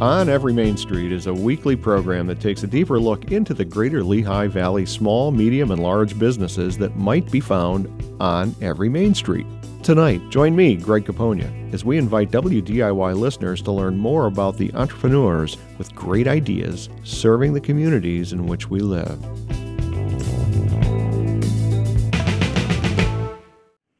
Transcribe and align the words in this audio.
On 0.00 0.28
Every 0.28 0.52
Main 0.52 0.76
Street 0.76 1.10
is 1.10 1.26
a 1.26 1.32
weekly 1.32 1.74
program 1.74 2.26
that 2.26 2.38
takes 2.38 2.62
a 2.62 2.66
deeper 2.66 3.00
look 3.00 3.32
into 3.32 3.54
the 3.54 3.64
greater 3.64 4.04
Lehigh 4.04 4.46
Valley 4.46 4.84
small, 4.84 5.30
medium, 5.30 5.70
and 5.70 5.82
large 5.82 6.18
businesses 6.18 6.76
that 6.76 6.96
might 6.96 7.30
be 7.30 7.40
found 7.40 7.88
on 8.20 8.54
every 8.60 8.90
Main 8.90 9.14
Street. 9.14 9.46
Tonight, 9.82 10.20
join 10.28 10.54
me, 10.54 10.76
Greg 10.76 11.06
Capogna, 11.06 11.72
as 11.72 11.82
we 11.82 11.96
invite 11.96 12.30
WDIY 12.30 13.18
listeners 13.18 13.62
to 13.62 13.72
learn 13.72 13.96
more 13.96 14.26
about 14.26 14.58
the 14.58 14.70
entrepreneurs 14.74 15.56
with 15.78 15.94
great 15.94 16.28
ideas 16.28 16.90
serving 17.02 17.54
the 17.54 17.60
communities 17.60 18.34
in 18.34 18.46
which 18.46 18.68
we 18.68 18.80
live. 18.80 19.18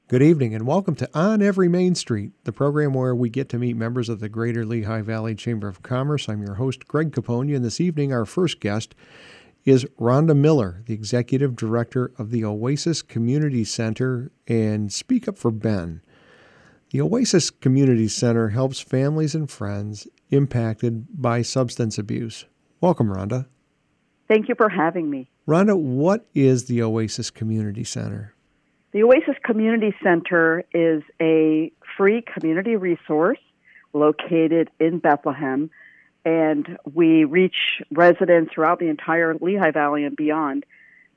Good 0.08 0.22
evening 0.22 0.54
and 0.54 0.68
welcome 0.68 0.94
to 0.96 1.10
On 1.18 1.42
Every 1.42 1.68
Main 1.68 1.96
Street, 1.96 2.30
the 2.44 2.52
program 2.52 2.94
where 2.94 3.12
we 3.12 3.28
get 3.28 3.48
to 3.48 3.58
meet 3.58 3.76
members 3.76 4.08
of 4.08 4.20
the 4.20 4.28
Greater 4.28 4.64
Lehigh 4.64 5.02
Valley 5.02 5.34
Chamber 5.34 5.66
of 5.66 5.82
Commerce. 5.82 6.28
I'm 6.28 6.42
your 6.42 6.54
host, 6.54 6.86
Greg 6.86 7.10
Capogna, 7.10 7.56
and 7.56 7.64
this 7.64 7.80
evening 7.80 8.12
our 8.12 8.24
first 8.24 8.60
guest 8.60 8.94
is 9.64 9.84
Rhonda 9.98 10.36
Miller, 10.36 10.84
the 10.86 10.94
Executive 10.94 11.56
Director 11.56 12.12
of 12.18 12.30
the 12.30 12.44
Oasis 12.44 13.02
Community 13.02 13.64
Center 13.64 14.30
and 14.46 14.92
Speak 14.92 15.26
Up 15.26 15.36
for 15.36 15.50
Ben. 15.50 16.02
The 16.90 17.00
Oasis 17.00 17.50
Community 17.50 18.06
Center 18.06 18.50
helps 18.50 18.78
families 18.78 19.34
and 19.34 19.50
friends 19.50 20.06
impacted 20.30 21.20
by 21.20 21.42
substance 21.42 21.98
abuse. 21.98 22.44
Welcome, 22.80 23.08
Rhonda. 23.08 23.46
Thank 24.28 24.48
you 24.48 24.54
for 24.54 24.68
having 24.68 25.10
me. 25.10 25.32
Rhonda, 25.48 25.76
what 25.76 26.28
is 26.32 26.66
the 26.66 26.80
Oasis 26.80 27.32
Community 27.32 27.82
Center? 27.82 28.35
The 28.96 29.02
Oasis 29.02 29.36
Community 29.44 29.94
Center 30.02 30.64
is 30.72 31.02
a 31.20 31.70
free 31.98 32.22
community 32.22 32.76
resource 32.76 33.38
located 33.92 34.70
in 34.80 35.00
Bethlehem, 35.00 35.68
and 36.24 36.78
we 36.94 37.24
reach 37.24 37.82
residents 37.90 38.54
throughout 38.54 38.78
the 38.78 38.88
entire 38.88 39.34
Lehigh 39.34 39.72
Valley 39.72 40.04
and 40.04 40.16
beyond 40.16 40.64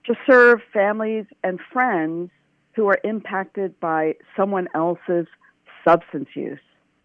to 0.08 0.16
serve 0.30 0.60
families 0.74 1.24
and 1.42 1.58
friends 1.72 2.32
who 2.74 2.88
are 2.88 3.00
impacted 3.06 3.80
by 3.80 4.16
someone 4.36 4.68
else's 4.76 5.28
substance 5.86 6.28
use. 6.34 6.60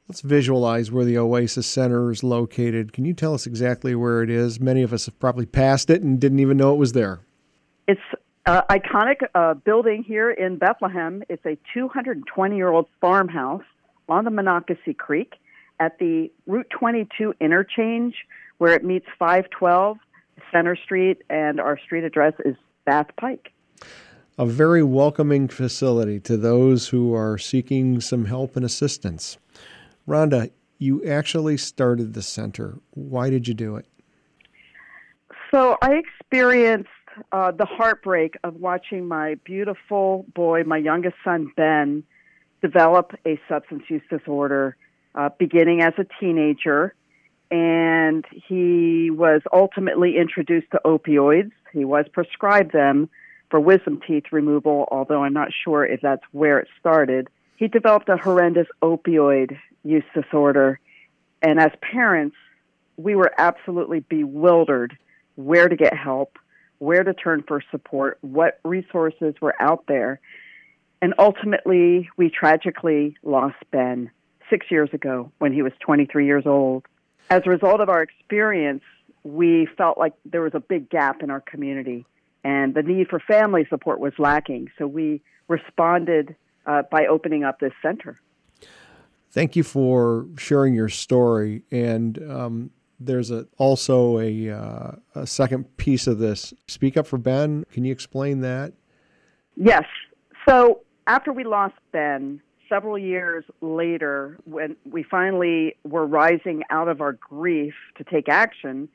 Let's 0.08 0.22
visualize 0.22 0.90
where 0.90 1.04
the 1.04 1.18
Oasis 1.18 1.68
Center 1.68 2.10
is 2.10 2.24
located. 2.24 2.92
Can 2.92 3.04
you 3.04 3.14
tell 3.14 3.34
us 3.34 3.46
exactly 3.46 3.94
where 3.94 4.24
it 4.24 4.30
is? 4.30 4.58
Many 4.58 4.82
of 4.82 4.92
us 4.92 5.06
have 5.06 5.20
probably 5.20 5.46
passed 5.46 5.88
it 5.88 6.02
and 6.02 6.18
didn't 6.18 6.40
even 6.40 6.56
know 6.56 6.74
it 6.74 6.78
was 6.78 6.94
there. 6.94 7.20
It's 7.86 8.00
uh, 8.46 8.62
iconic 8.70 9.26
uh, 9.34 9.54
building 9.54 10.02
here 10.02 10.30
in 10.30 10.56
Bethlehem. 10.58 11.22
It's 11.28 11.44
a 11.46 11.56
220 11.72 12.56
year 12.56 12.70
old 12.70 12.86
farmhouse 13.00 13.64
on 14.08 14.24
the 14.24 14.30
Monocacy 14.30 14.94
Creek 14.94 15.34
at 15.80 15.98
the 15.98 16.30
Route 16.46 16.68
22 16.70 17.34
interchange 17.40 18.14
where 18.58 18.72
it 18.72 18.84
meets 18.84 19.06
512 19.18 19.98
Center 20.52 20.76
Street, 20.76 21.22
and 21.30 21.60
our 21.60 21.78
street 21.78 22.04
address 22.04 22.34
is 22.44 22.56
Bath 22.84 23.08
Pike. 23.18 23.52
A 24.38 24.46
very 24.46 24.82
welcoming 24.82 25.48
facility 25.48 26.20
to 26.20 26.36
those 26.36 26.88
who 26.88 27.14
are 27.14 27.38
seeking 27.38 28.00
some 28.00 28.26
help 28.26 28.56
and 28.56 28.64
assistance. 28.64 29.38
Rhonda, 30.08 30.50
you 30.78 31.04
actually 31.04 31.56
started 31.56 32.14
the 32.14 32.22
center. 32.22 32.78
Why 32.90 33.30
did 33.30 33.48
you 33.48 33.54
do 33.54 33.76
it? 33.76 33.86
So 35.52 35.78
I 35.82 35.94
experienced 35.94 36.88
uh, 37.32 37.50
the 37.52 37.66
heartbreak 37.66 38.36
of 38.44 38.56
watching 38.56 39.06
my 39.06 39.36
beautiful 39.44 40.26
boy, 40.34 40.64
my 40.64 40.78
youngest 40.78 41.16
son 41.24 41.52
Ben, 41.56 42.04
develop 42.62 43.12
a 43.26 43.38
substance 43.48 43.84
use 43.88 44.02
disorder 44.10 44.76
uh, 45.14 45.28
beginning 45.38 45.82
as 45.82 45.92
a 45.98 46.06
teenager. 46.20 46.94
And 47.50 48.24
he 48.48 49.10
was 49.10 49.42
ultimately 49.52 50.16
introduced 50.16 50.70
to 50.72 50.80
opioids. 50.84 51.52
He 51.72 51.84
was 51.84 52.06
prescribed 52.12 52.72
them 52.72 53.08
for 53.50 53.60
wisdom 53.60 54.00
teeth 54.06 54.24
removal, 54.32 54.88
although 54.90 55.22
I'm 55.22 55.34
not 55.34 55.50
sure 55.64 55.84
if 55.84 56.00
that's 56.00 56.24
where 56.32 56.58
it 56.58 56.68
started. 56.80 57.28
He 57.56 57.68
developed 57.68 58.08
a 58.08 58.16
horrendous 58.16 58.66
opioid 58.82 59.56
use 59.84 60.04
disorder. 60.14 60.80
And 61.42 61.60
as 61.60 61.70
parents, 61.80 62.36
we 62.96 63.14
were 63.14 63.32
absolutely 63.38 64.00
bewildered 64.00 64.96
where 65.36 65.68
to 65.68 65.76
get 65.76 65.96
help 65.96 66.38
where 66.84 67.02
to 67.02 67.14
turn 67.14 67.42
for 67.46 67.62
support, 67.70 68.18
what 68.20 68.60
resources 68.62 69.34
were 69.40 69.54
out 69.60 69.84
there. 69.88 70.20
And 71.00 71.14
ultimately, 71.18 72.10
we 72.16 72.30
tragically 72.30 73.16
lost 73.22 73.56
Ben 73.70 74.10
six 74.50 74.66
years 74.70 74.90
ago 74.92 75.32
when 75.38 75.52
he 75.52 75.62
was 75.62 75.72
23 75.80 76.26
years 76.26 76.44
old. 76.46 76.84
As 77.30 77.42
a 77.46 77.50
result 77.50 77.80
of 77.80 77.88
our 77.88 78.02
experience, 78.02 78.82
we 79.22 79.66
felt 79.78 79.96
like 79.96 80.12
there 80.26 80.42
was 80.42 80.54
a 80.54 80.60
big 80.60 80.90
gap 80.90 81.22
in 81.22 81.30
our 81.30 81.40
community 81.40 82.04
and 82.44 82.74
the 82.74 82.82
need 82.82 83.08
for 83.08 83.18
family 83.18 83.66
support 83.70 83.98
was 83.98 84.12
lacking. 84.18 84.70
So 84.78 84.86
we 84.86 85.22
responded 85.48 86.36
uh, 86.66 86.82
by 86.90 87.06
opening 87.06 87.42
up 87.42 87.58
this 87.58 87.72
center. 87.80 88.20
Thank 89.30 89.56
you 89.56 89.62
for 89.62 90.26
sharing 90.36 90.74
your 90.74 90.90
story. 90.90 91.62
And 91.70 92.30
um, 92.30 92.70
there's 93.00 93.30
a, 93.30 93.46
also 93.58 94.18
a, 94.18 94.50
uh, 94.50 94.92
a 95.14 95.26
second 95.26 95.76
piece 95.76 96.06
of 96.06 96.18
this. 96.18 96.54
Speak 96.66 96.96
Up 96.96 97.06
for 97.06 97.18
Ben. 97.18 97.64
Can 97.72 97.84
you 97.84 97.92
explain 97.92 98.40
that? 98.40 98.72
Yes. 99.56 99.84
So 100.48 100.80
after 101.06 101.32
we 101.32 101.44
lost 101.44 101.74
Ben, 101.92 102.40
several 102.68 102.98
years 102.98 103.44
later, 103.60 104.38
when 104.44 104.76
we 104.84 105.02
finally 105.02 105.76
were 105.84 106.06
rising 106.06 106.62
out 106.70 106.88
of 106.88 107.00
our 107.00 107.12
grief 107.12 107.74
to 107.96 108.04
take 108.04 108.28
action, 108.28 108.88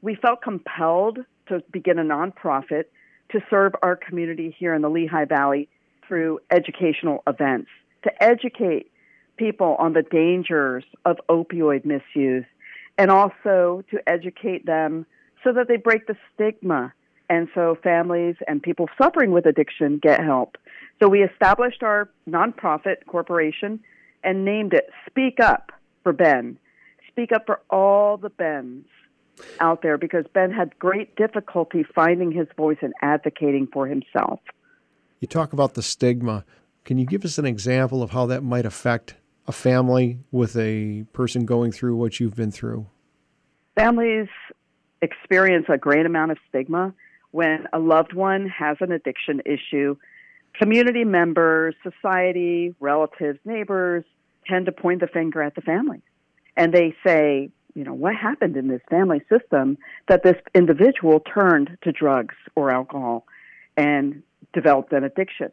we 0.00 0.14
felt 0.16 0.42
compelled 0.42 1.20
to 1.48 1.62
begin 1.72 1.98
a 1.98 2.02
nonprofit 2.02 2.84
to 3.30 3.40
serve 3.48 3.72
our 3.82 3.96
community 3.96 4.54
here 4.58 4.74
in 4.74 4.82
the 4.82 4.90
Lehigh 4.90 5.24
Valley 5.24 5.68
through 6.06 6.40
educational 6.50 7.22
events, 7.26 7.68
to 8.04 8.22
educate 8.22 8.90
people 9.36 9.76
on 9.78 9.94
the 9.94 10.02
dangers 10.02 10.84
of 11.04 11.16
opioid 11.28 11.84
misuse 11.84 12.44
and 12.98 13.10
also 13.10 13.82
to 13.90 14.00
educate 14.06 14.66
them 14.66 15.06
so 15.44 15.52
that 15.52 15.68
they 15.68 15.76
break 15.76 16.06
the 16.06 16.16
stigma 16.34 16.92
and 17.28 17.48
so 17.54 17.76
families 17.82 18.36
and 18.46 18.62
people 18.62 18.88
suffering 19.00 19.32
with 19.32 19.46
addiction 19.46 19.98
get 19.98 20.22
help. 20.22 20.56
So 21.00 21.08
we 21.08 21.22
established 21.22 21.82
our 21.82 22.08
nonprofit 22.28 23.06
corporation 23.06 23.80
and 24.22 24.44
named 24.44 24.72
it 24.72 24.90
Speak 25.08 25.40
Up 25.40 25.72
for 26.02 26.12
Ben. 26.12 26.58
Speak 27.08 27.32
up 27.32 27.44
for 27.46 27.60
all 27.70 28.16
the 28.16 28.30
Bens 28.30 28.86
out 29.60 29.82
there 29.82 29.98
because 29.98 30.24
Ben 30.32 30.50
had 30.50 30.78
great 30.78 31.16
difficulty 31.16 31.84
finding 31.94 32.32
his 32.32 32.46
voice 32.56 32.78
and 32.82 32.92
advocating 33.02 33.66
for 33.66 33.86
himself. 33.86 34.40
You 35.20 35.28
talk 35.28 35.52
about 35.52 35.74
the 35.74 35.82
stigma. 35.82 36.44
Can 36.84 36.98
you 36.98 37.06
give 37.06 37.24
us 37.24 37.38
an 37.38 37.46
example 37.46 38.02
of 38.02 38.10
how 38.10 38.26
that 38.26 38.42
might 38.42 38.66
affect 38.66 39.14
a 39.46 39.52
family 39.52 40.18
with 40.30 40.56
a 40.56 41.04
person 41.12 41.44
going 41.44 41.72
through 41.72 41.96
what 41.96 42.20
you've 42.20 42.36
been 42.36 42.50
through? 42.50 42.86
Families 43.74 44.28
experience 45.00 45.66
a 45.68 45.78
great 45.78 46.06
amount 46.06 46.30
of 46.30 46.38
stigma 46.48 46.94
when 47.32 47.66
a 47.72 47.78
loved 47.78 48.12
one 48.12 48.48
has 48.48 48.76
an 48.80 48.92
addiction 48.92 49.40
issue. 49.44 49.96
Community 50.54 51.04
members, 51.04 51.74
society, 51.82 52.74
relatives, 52.78 53.38
neighbors 53.44 54.04
tend 54.46 54.66
to 54.66 54.72
point 54.72 55.00
the 55.00 55.06
finger 55.06 55.42
at 55.42 55.54
the 55.54 55.62
family. 55.62 56.02
And 56.56 56.72
they 56.72 56.94
say, 57.04 57.50
you 57.74 57.84
know, 57.84 57.94
what 57.94 58.14
happened 58.14 58.56
in 58.56 58.68
this 58.68 58.82
family 58.90 59.22
system 59.30 59.78
that 60.08 60.22
this 60.22 60.36
individual 60.54 61.20
turned 61.20 61.78
to 61.82 61.90
drugs 61.90 62.34
or 62.54 62.70
alcohol 62.70 63.24
and 63.76 64.22
developed 64.52 64.92
an 64.92 65.04
addiction? 65.04 65.50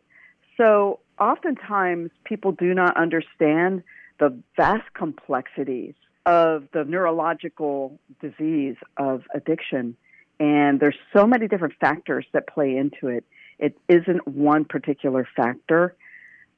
So 0.58 1.00
oftentimes 1.20 2.12
people 2.24 2.52
do 2.52 2.74
not 2.74 2.98
understand 2.98 3.84
the 4.20 4.38
vast 4.56 4.94
complexities 4.94 5.94
of 6.26 6.66
the 6.74 6.84
neurological 6.84 8.00
disease 8.22 8.76
of 8.98 9.24
addiction. 9.34 9.96
And 10.40 10.80
there's 10.80 10.98
so 11.14 11.26
many 11.26 11.48
different 11.48 11.74
factors 11.80 12.26
that 12.34 12.48
play 12.48 12.76
into 12.76 13.08
it. 13.08 13.24
It 13.58 13.78
isn't 13.88 14.28
one 14.28 14.66
particular 14.66 15.28
factor. 15.36 15.96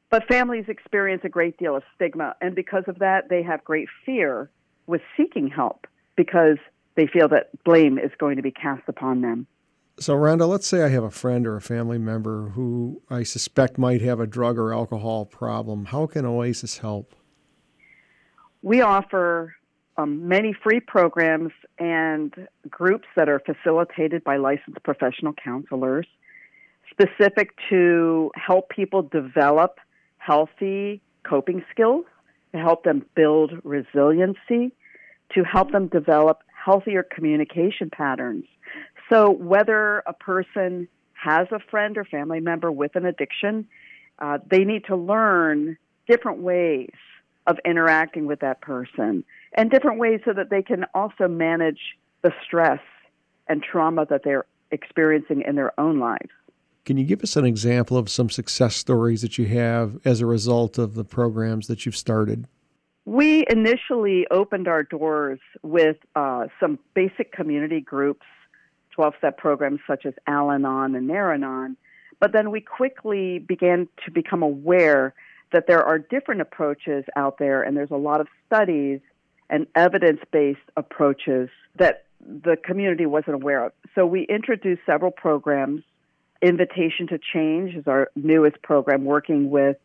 But 0.10 0.28
families 0.28 0.66
experience 0.68 1.22
a 1.24 1.30
great 1.30 1.58
deal 1.58 1.76
of 1.76 1.84
stigma, 1.96 2.36
and 2.42 2.54
because 2.54 2.84
of 2.88 3.00
that, 3.00 3.30
they 3.30 3.42
have 3.44 3.64
great 3.64 3.88
fear 4.06 4.50
with 4.86 5.02
seeking 5.16 5.48
help 5.48 5.88
because 6.18 6.58
they 6.96 7.08
feel 7.08 7.30
that 7.30 7.50
blame 7.64 7.98
is 7.98 8.12
going 8.20 8.36
to 8.36 8.42
be 8.42 8.52
cast 8.52 8.84
upon 8.88 9.22
them. 9.22 9.48
So, 10.00 10.16
Rhonda, 10.16 10.48
let's 10.48 10.66
say 10.66 10.84
I 10.84 10.90
have 10.90 11.04
a 11.04 11.12
friend 11.12 11.46
or 11.46 11.56
a 11.56 11.62
family 11.62 12.00
member 12.00 12.50
who 12.50 13.02
I 13.10 13.24
suspect 13.24 13.78
might 13.78 14.02
have 14.02 14.20
a 14.20 14.26
drug 14.26 14.58
or 14.58 14.74
alcohol 14.74 15.26
problem. 15.26 15.86
How 15.86 16.08
can 16.08 16.26
Oasis 16.26 16.80
help? 16.80 17.14
We 18.64 18.82
offer 18.82 19.56
um, 19.98 20.28
many 20.28 20.54
free 20.54 20.80
programs 20.80 21.52
and 21.78 22.34
groups 22.70 23.08
that 23.16 23.30
are 23.30 23.40
facilitated 23.40 24.24
by 24.24 24.38
licensed 24.38 24.82
professional 24.84 25.34
counselors, 25.34 26.08
specific 26.90 27.52
to 27.70 28.32
help 28.36 28.70
people 28.70 29.04
develop 29.04 29.80
healthy 30.18 31.02
coping 31.24 31.64
skills, 31.72 32.06
to 32.54 32.60
help 32.60 32.84
them 32.84 33.06
build 33.16 33.54
resiliency, 33.64 34.72
to 35.34 35.44
help 35.44 35.72
them 35.72 35.88
develop 35.88 36.40
healthier 36.66 37.04
communication 37.04 37.90
patterns. 37.90 38.46
So, 39.12 39.30
whether 39.30 40.00
a 40.08 40.14
person 40.14 40.88
has 41.14 41.48
a 41.52 41.60
friend 41.60 41.98
or 41.98 42.06
family 42.06 42.40
member 42.40 42.72
with 42.72 42.96
an 42.96 43.06
addiction, 43.06 43.68
uh, 44.20 44.38
they 44.50 44.64
need 44.64 44.86
to 44.86 44.96
learn 44.96 45.78
different 46.08 46.40
ways 46.40 46.94
of 47.48 47.58
interacting 47.66 48.26
with 48.26 48.40
that 48.40 48.62
person 48.62 49.24
and 49.54 49.70
different 49.70 50.00
ways 50.00 50.22
so 50.26 50.34
that 50.34 50.50
they 50.50 50.62
can 50.62 50.86
also 50.94 51.28
manage 51.28 51.80
the 52.22 52.32
stress 52.46 52.80
and 53.48 53.64
trauma 53.64 54.06
that 54.10 54.22
they're 54.24 54.46
experiencing 54.72 55.44
in 55.46 55.56
their 55.56 55.78
own 55.80 56.00
lives. 56.00 56.30
Can 56.86 56.98
you 56.98 57.04
give 57.04 57.22
us 57.22 57.36
an 57.36 57.46
example 57.46 57.98
of 57.98 58.10
some 58.10 58.30
success 58.30 58.76
stories 58.76 59.22
that 59.22 59.38
you 59.38 59.46
have 59.46 60.00
as 60.06 60.22
a 60.22 60.26
result 60.26 60.78
of 60.78 60.96
the 60.96 61.04
programs 61.04 61.68
that 61.68 61.86
you've 61.86 61.98
started? 61.98 62.48
We 63.06 63.46
initially 63.50 64.26
opened 64.32 64.68
our 64.68 64.84
doors 64.84 65.40
with 65.64 65.98
uh, 66.16 66.48
some 66.60 66.80
basic 66.94 67.34
community 67.34 67.82
groups, 67.82 68.26
12 69.02 69.16
step 69.18 69.36
programs 69.36 69.80
such 69.88 70.06
as 70.06 70.14
Al 70.28 70.52
Anon 70.52 70.94
and 70.94 71.08
Nar-Anon, 71.08 71.76
but 72.20 72.34
then 72.34 72.52
we 72.52 72.62
quickly 72.62 73.40
began 73.40 73.88
to 74.06 74.12
become 74.12 74.44
aware 74.44 75.16
that 75.52 75.66
there 75.66 75.84
are 75.84 75.98
different 75.98 76.42
approaches 76.42 77.04
out 77.16 77.40
there, 77.40 77.64
and 77.64 77.76
there's 77.76 77.90
a 77.90 77.96
lot 77.96 78.22
of 78.22 78.28
studies 78.46 79.00
and 79.50 79.66
evidence 79.74 80.20
based 80.32 80.60
approaches 80.78 81.50
that 81.78 82.06
the 82.20 82.56
community 82.64 83.08
wasn't 83.08 83.34
aware 83.34 83.66
of. 83.66 83.72
So 83.96 84.06
we 84.06 84.28
introduced 84.30 84.82
several 84.86 85.10
programs. 85.10 85.82
Invitation 86.44 87.08
to 87.08 87.18
Change 87.34 87.74
is 87.74 87.88
our 87.88 88.12
newest 88.16 88.62
program, 88.62 89.04
working 89.04 89.50
with 89.50 89.78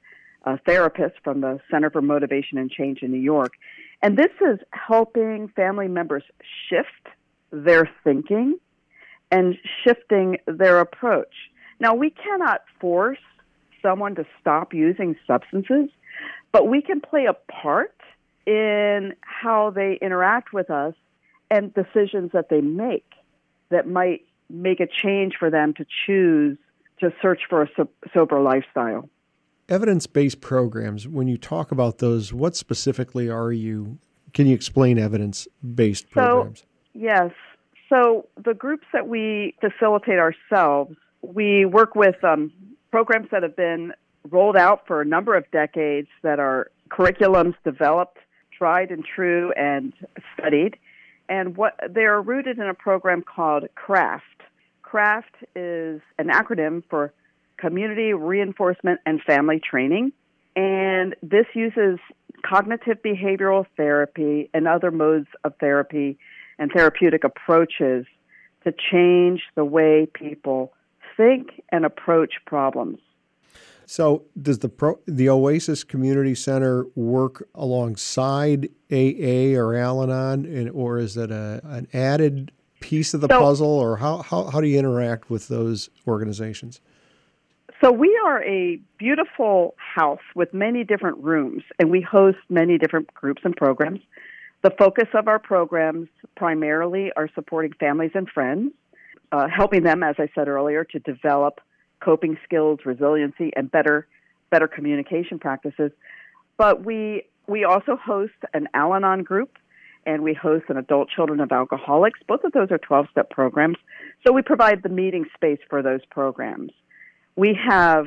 a 0.45 0.59
therapist 0.59 1.15
from 1.25 1.41
the 1.41 1.59
Center 1.71 1.89
for 1.89 2.03
Motivation 2.03 2.59
and 2.59 2.71
Change 2.71 3.01
in 3.01 3.13
New 3.13 3.19
York. 3.35 3.55
And 4.03 4.19
this 4.19 4.33
is 4.43 4.59
helping 4.73 5.49
family 5.57 5.89
members 5.89 6.23
shift 6.69 7.17
their 7.51 7.89
thinking 8.05 8.59
and 9.31 9.57
shifting 9.85 10.39
their 10.47 10.81
approach. 10.81 11.35
Now, 11.81 11.95
we 11.95 12.11
cannot 12.11 12.63
force 12.81 13.19
someone 13.83 14.15
to 14.17 14.27
stop 14.41 14.73
using 14.73 15.17
substances, 15.27 15.91
but 16.53 16.69
we 16.69 16.83
can 16.83 17.01
play 17.01 17.27
a 17.27 17.35
part 17.51 17.95
in 18.47 19.15
how 19.21 19.71
they 19.71 19.99
interact 20.01 20.53
with 20.53 20.71
us 20.71 20.95
and 21.51 21.75
decisions 21.75 22.33
that 22.33 22.49
they 22.49 22.61
make 22.61 23.13
that 23.71 23.89
might 23.89 24.23
make 24.49 24.81
a 24.81 24.87
change 24.87 25.35
for 25.39 25.51
them 25.51 25.75
to 25.75 25.85
choose 26.07 26.57
to 27.01 27.13
search 27.21 27.43
for 27.49 27.63
a 27.63 27.69
sober 28.15 28.41
lifestyle. 28.41 29.09
Evidence 29.69 30.07
based 30.07 30.41
programs, 30.41 31.09
when 31.09 31.27
you 31.27 31.37
talk 31.37 31.73
about 31.73 31.99
those, 31.99 32.33
what 32.33 32.55
specifically 32.57 33.29
are 33.29 33.53
you? 33.53 33.99
Can 34.33 34.47
you 34.47 34.55
explain 34.55 34.99
evidence 34.99 35.49
based 35.75 36.09
programs? 36.11 36.61
So, 36.61 36.67
yes. 36.95 37.33
So, 37.89 38.27
the 38.43 38.55
groups 38.55 38.87
that 38.93 39.07
we 39.07 39.55
facilitate 39.61 40.19
ourselves, 40.19 40.97
we 41.23 41.65
work 41.65 41.95
with 41.95 42.17
um, 42.25 42.53
programs 42.91 43.29
that 43.31 43.43
have 43.43 43.57
been 43.57 43.93
rolled 44.31 44.57
out 44.57 44.87
for 44.87 45.01
a 45.01 45.05
number 45.05 45.37
of 45.37 45.49
decades 45.53 46.09
that 46.23 46.41
are 46.41 46.71
curriculums 46.91 47.55
developed, 47.65 48.19
tried 48.57 48.91
and 48.91 49.05
true, 49.05 49.53
and 49.53 49.93
studied. 50.37 50.77
And 51.29 51.57
what 51.57 51.79
they're 51.91 52.21
rooted 52.21 52.59
in 52.59 52.69
a 52.69 52.75
program 52.75 53.23
called 53.23 53.65
CRAFT. 53.75 54.21
CRAFT 54.83 55.45
is 55.55 56.01
an 56.19 56.29
acronym 56.29 56.83
for 56.89 57.13
Community 57.57 58.13
Reinforcement 58.13 59.01
and 59.07 59.21
Family 59.23 59.61
Training. 59.61 60.13
And 60.55 61.15
this 61.23 61.47
uses 61.55 61.99
cognitive 62.45 62.99
behavioral 63.03 63.67
therapy 63.77 64.51
and 64.55 64.69
other 64.69 64.91
modes 64.91 65.29
of 65.45 65.55
therapy 65.59 66.19
and 66.59 66.71
therapeutic 66.73 67.25
approaches 67.25 68.07
to 68.65 68.73
change 68.91 69.43
the 69.55 69.65
way 69.65 70.07
people 70.13 70.73
think 71.17 71.63
and 71.71 71.85
approach 71.85 72.35
problems. 72.47 72.99
So, 73.89 74.25
does 74.41 74.59
the 74.59 74.69
Pro, 74.69 74.99
the 75.07 75.29
Oasis 75.29 75.85
Community 75.85 76.35
Center 76.35 76.87
work 76.97 77.49
alongside 77.55 78.69
AA 78.91 79.55
or 79.55 79.77
Al-Anon, 79.77 80.71
or 80.71 80.99
is 80.99 81.17
it 81.17 81.31
a, 81.31 81.61
an 81.63 81.87
added 81.93 82.51
piece 82.81 83.15
of 83.15 83.21
the 83.21 83.29
so, 83.29 83.39
puzzle, 83.39 83.69
or 83.69 83.97
how, 83.99 84.19
how, 84.19 84.51
how 84.51 84.61
do 84.61 84.67
you 84.67 84.77
interact 84.77 85.31
with 85.31 85.47
those 85.47 85.89
organizations? 86.09 86.81
So, 87.81 87.93
we 87.93 88.19
are 88.27 88.43
a 88.43 88.81
beautiful 88.99 89.77
house 89.77 90.19
with 90.35 90.53
many 90.53 90.83
different 90.83 91.19
rooms, 91.19 91.63
and 91.79 91.89
we 91.89 92.01
host 92.01 92.39
many 92.49 92.79
different 92.79 93.15
groups 93.15 93.43
and 93.45 93.55
programs. 93.55 94.01
The 94.63 94.71
focus 94.79 95.09
of 95.15 95.29
our 95.29 95.39
programs 95.39 96.09
primarily 96.37 97.13
are 97.17 97.29
supporting 97.35 97.73
families 97.79 98.13
and 98.15 98.29
friends, 98.29 98.73
uh, 99.33 99.49
helping 99.49 99.83
them, 99.83 100.03
as 100.03 100.17
I 100.19 100.29
said 100.35 100.49
earlier, 100.49 100.85
to 100.85 100.99
develop 100.99 101.61
coping 102.01 102.37
skills, 102.45 102.81
resiliency, 102.85 103.53
and 103.57 103.71
better 103.71 104.07
better 104.51 104.69
communication 104.69 105.39
practices. 105.39 105.91
But 106.57 106.85
we 106.85 107.25
we 107.47 107.65
also 107.65 107.97
host 107.97 108.35
an 108.55 108.69
Al-Anon 108.75 109.23
group 109.23 109.59
and 110.05 110.23
we 110.23 110.35
host 110.35 110.65
an 110.69 110.77
adult 110.77 111.09
children 111.11 111.41
of 111.41 111.51
alcoholics. 111.53 112.21
Both 112.27 112.45
of 112.45 112.53
those 112.53 112.71
are 112.71 112.79
12 112.79 113.07
step 113.11 113.31
programs. 113.31 113.77
So 114.25 114.33
we 114.33 114.43
provide 114.43 114.83
the 114.83 114.89
meeting 114.89 115.27
space 115.35 115.59
for 115.69 115.83
those 115.83 116.05
programs. 116.11 116.73
We 117.35 117.59
have 117.69 118.07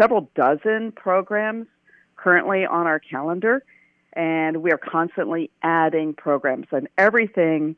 several 0.00 0.30
dozen 0.34 0.92
programs 0.92 1.66
currently 2.16 2.64
on 2.64 2.86
our 2.86 3.00
calendar, 3.00 3.64
and 4.14 4.62
we 4.62 4.72
are 4.72 4.78
constantly 4.78 5.50
adding 5.62 6.14
programs, 6.14 6.66
and 6.72 6.88
everything 6.98 7.76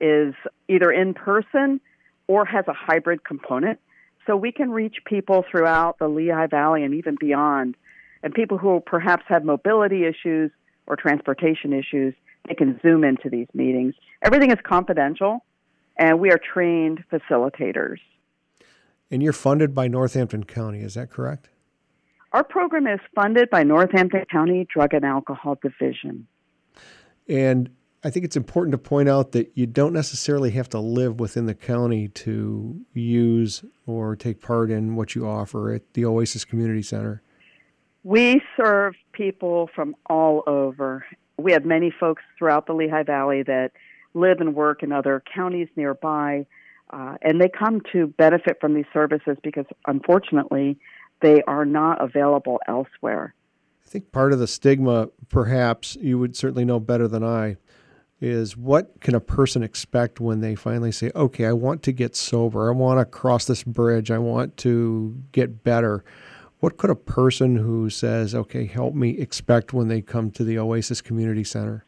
is 0.00 0.34
either 0.68 0.90
in 0.90 1.14
person 1.14 1.80
or 2.26 2.44
has 2.44 2.64
a 2.68 2.72
hybrid 2.72 3.24
component. 3.24 3.78
So 4.26 4.36
we 4.36 4.52
can 4.52 4.70
reach 4.70 4.96
people 5.04 5.44
throughout 5.50 5.98
the 5.98 6.08
Lehigh 6.08 6.46
Valley 6.46 6.82
and 6.82 6.94
even 6.94 7.16
beyond. 7.18 7.76
And 8.22 8.32
people 8.32 8.56
who 8.56 8.80
perhaps 8.80 9.24
have 9.28 9.44
mobility 9.44 10.04
issues 10.04 10.50
or 10.86 10.96
transportation 10.96 11.72
issues, 11.72 12.14
they 12.48 12.54
can 12.54 12.80
zoom 12.80 13.04
into 13.04 13.28
these 13.28 13.48
meetings. 13.52 13.94
Everything 14.22 14.50
is 14.50 14.58
confidential, 14.64 15.44
and 15.98 16.20
we 16.20 16.30
are 16.30 16.38
trained 16.38 17.04
facilitators. 17.12 17.98
And 19.10 19.22
you're 19.22 19.34
funded 19.34 19.74
by 19.74 19.88
Northampton 19.88 20.44
County, 20.44 20.80
is 20.80 20.94
that 20.94 21.10
correct? 21.10 21.50
Our 22.34 22.42
program 22.42 22.88
is 22.88 22.98
funded 23.14 23.48
by 23.48 23.62
Northampton 23.62 24.24
County 24.28 24.66
Drug 24.68 24.92
and 24.92 25.04
Alcohol 25.04 25.56
Division. 25.62 26.26
And 27.28 27.70
I 28.02 28.10
think 28.10 28.24
it's 28.24 28.34
important 28.34 28.72
to 28.72 28.78
point 28.78 29.08
out 29.08 29.30
that 29.32 29.52
you 29.54 29.68
don't 29.68 29.92
necessarily 29.92 30.50
have 30.50 30.68
to 30.70 30.80
live 30.80 31.20
within 31.20 31.46
the 31.46 31.54
county 31.54 32.08
to 32.08 32.84
use 32.92 33.64
or 33.86 34.16
take 34.16 34.42
part 34.42 34.72
in 34.72 34.96
what 34.96 35.14
you 35.14 35.28
offer 35.28 35.72
at 35.72 35.94
the 35.94 36.04
Oasis 36.04 36.44
Community 36.44 36.82
Center. 36.82 37.22
We 38.02 38.42
serve 38.56 38.96
people 39.12 39.70
from 39.72 39.94
all 40.06 40.42
over. 40.48 41.06
We 41.38 41.52
have 41.52 41.64
many 41.64 41.92
folks 42.00 42.24
throughout 42.36 42.66
the 42.66 42.72
Lehigh 42.72 43.04
Valley 43.04 43.44
that 43.44 43.70
live 44.12 44.40
and 44.40 44.56
work 44.56 44.82
in 44.82 44.90
other 44.90 45.22
counties 45.32 45.68
nearby, 45.76 46.46
uh, 46.90 47.14
and 47.22 47.40
they 47.40 47.48
come 47.48 47.80
to 47.92 48.08
benefit 48.08 48.58
from 48.60 48.74
these 48.74 48.86
services 48.92 49.36
because 49.44 49.66
unfortunately 49.86 50.76
they 51.24 51.42
are 51.44 51.64
not 51.64 52.02
available 52.02 52.60
elsewhere. 52.68 53.34
I 53.84 53.88
think 53.88 54.12
part 54.12 54.34
of 54.34 54.38
the 54.38 54.46
stigma, 54.46 55.08
perhaps, 55.30 55.96
you 55.98 56.18
would 56.18 56.36
certainly 56.36 56.66
know 56.66 56.78
better 56.78 57.08
than 57.08 57.24
I, 57.24 57.56
is 58.20 58.58
what 58.58 59.00
can 59.00 59.14
a 59.14 59.20
person 59.20 59.62
expect 59.62 60.20
when 60.20 60.40
they 60.40 60.54
finally 60.54 60.92
say, 60.92 61.10
okay, 61.14 61.46
I 61.46 61.52
want 61.52 61.82
to 61.84 61.92
get 61.92 62.14
sober, 62.14 62.68
I 62.68 62.74
want 62.74 63.00
to 63.00 63.06
cross 63.06 63.46
this 63.46 63.62
bridge, 63.62 64.10
I 64.10 64.18
want 64.18 64.58
to 64.58 65.16
get 65.32 65.64
better. 65.64 66.04
What 66.60 66.76
could 66.76 66.90
a 66.90 66.94
person 66.94 67.56
who 67.56 67.88
says, 67.88 68.34
okay, 68.34 68.66
help 68.66 68.94
me 68.94 69.18
expect 69.18 69.72
when 69.72 69.88
they 69.88 70.02
come 70.02 70.30
to 70.32 70.44
the 70.44 70.58
Oasis 70.58 71.00
Community 71.00 71.44
Center? 71.44 71.86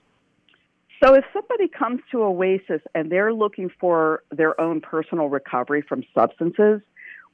So, 1.05 1.12
if 1.12 1.25
somebody 1.35 1.69
comes 1.69 2.00
to 2.11 2.23
Oasis 2.23 2.81
and 2.95 3.12
they're 3.12 3.35
looking 3.35 3.71
for 3.78 4.23
their 4.31 4.59
own 4.59 4.81
personal 4.81 5.28
recovery 5.28 5.83
from 5.83 6.05
substances, 6.14 6.81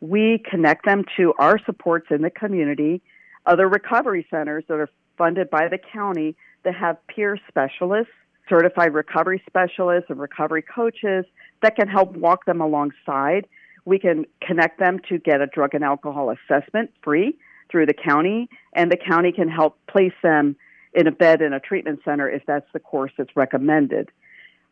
we 0.03 0.43
connect 0.51 0.85
them 0.85 1.05
to 1.17 1.33
our 1.39 1.61
supports 1.65 2.09
in 2.11 2.23
the 2.23 2.31
community, 2.31 3.01
other 3.47 3.69
recovery 3.69 4.27
centers 4.29 4.65
that 4.67 4.75
are 4.75 4.91
funded 5.17 5.49
by 5.49 5.69
the 5.69 5.79
county 5.79 6.35
that 6.65 6.75
have 6.75 6.97
peer 7.07 7.39
specialists 7.49 8.13
certified 8.49 8.93
recovery 8.93 9.41
specialists 9.47 10.11
and 10.11 10.19
recovery 10.19 10.63
coaches 10.63 11.25
that 11.63 11.77
can 11.77 11.87
help 11.87 12.13
walk 12.17 12.45
them 12.45 12.61
alongside. 12.61 13.47
We 13.85 14.01
can 14.01 14.27
connect 14.43 14.81
them 14.81 14.99
to 15.09 15.19
get 15.19 15.41
a 15.41 15.47
drug 15.47 15.75
and 15.75 15.85
alcohol 15.85 16.31
assessment 16.31 16.91
free 17.03 17.39
through 17.71 17.87
the 17.87 17.95
county, 17.95 18.49
and 18.73 18.91
the 18.91 18.97
county 18.97 19.31
can 19.31 19.49
help 19.49 19.79
place 19.87 20.13
them 20.23 20.57
in 20.93 21.07
a 21.07 21.13
bed 21.13 21.41
in 21.41 21.53
a 21.53 21.61
treatment 21.61 22.01
center 22.05 22.29
if 22.29 22.43
that's 22.45 22.67
the 22.73 22.81
course 22.81 23.13
that's 23.17 23.35
recommended. 23.37 24.11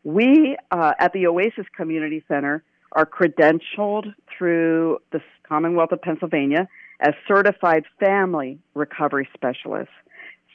We 0.02 0.56
uh, 0.72 0.94
at 0.98 1.12
the 1.12 1.28
Oasis 1.28 1.66
Community 1.76 2.24
Center 2.26 2.64
are 2.92 3.06
credentialed 3.06 4.14
through 4.36 4.98
the 5.12 5.20
Commonwealth 5.48 5.92
of 5.92 6.00
Pennsylvania 6.02 6.68
as 7.00 7.14
certified 7.26 7.84
family 7.98 8.58
recovery 8.74 9.28
specialists. 9.34 9.94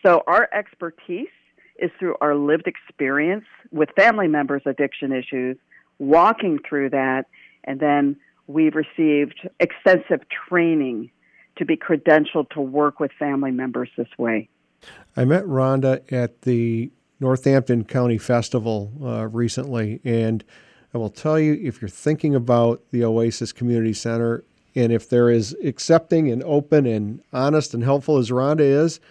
So 0.06 0.24
our 0.28 0.48
expertise 0.54 1.28
is 1.78 1.92
through 2.00 2.16
our 2.22 2.36
lived 2.36 2.68
experience 2.68 3.46
with 3.72 3.90
family 3.96 4.28
members' 4.28 4.62
addiction 4.66 5.12
issues, 5.12 5.58
walking 6.00 6.60
through 6.68 6.92
that, 6.92 7.26
and 7.64 7.80
then 7.80 8.16
we've 8.48 8.76
received 8.76 9.50
extensive 9.60 10.22
training 10.48 11.10
to 11.58 11.66
be 11.66 11.78
credentialed 11.78 12.50
to 12.52 12.62
work 12.62 13.00
with 13.00 13.12
family 13.18 13.52
members 13.52 13.90
this 13.98 14.08
way. 14.18 14.50
I 15.18 15.26
met 15.26 15.46
Rhonda 15.46 16.12
at 16.12 16.44
the 16.44 16.92
Northampton 17.20 17.86
County 17.86 18.18
Festival 18.18 18.92
uh, 19.02 19.28
recently, 19.28 20.02
and 20.04 20.44
I 20.96 20.98
will 20.98 21.10
tell 21.10 21.38
you 21.38 21.60
if 21.62 21.82
you're 21.82 21.90
thinking 21.90 22.36
about 22.36 22.82
the 22.92 23.04
Oasis 23.04 23.52
Community 23.52 23.92
Center 23.92 24.46
and 24.76 24.94
if 24.94 25.10
they're 25.10 25.30
as 25.30 25.54
accepting 25.62 26.32
and 26.32 26.42
open 26.44 26.86
and 26.86 27.22
honest 27.34 27.74
and 27.74 27.84
helpful 27.84 28.18
as 28.18 28.30
Rhonda 28.30 28.62
is, 28.62 29.02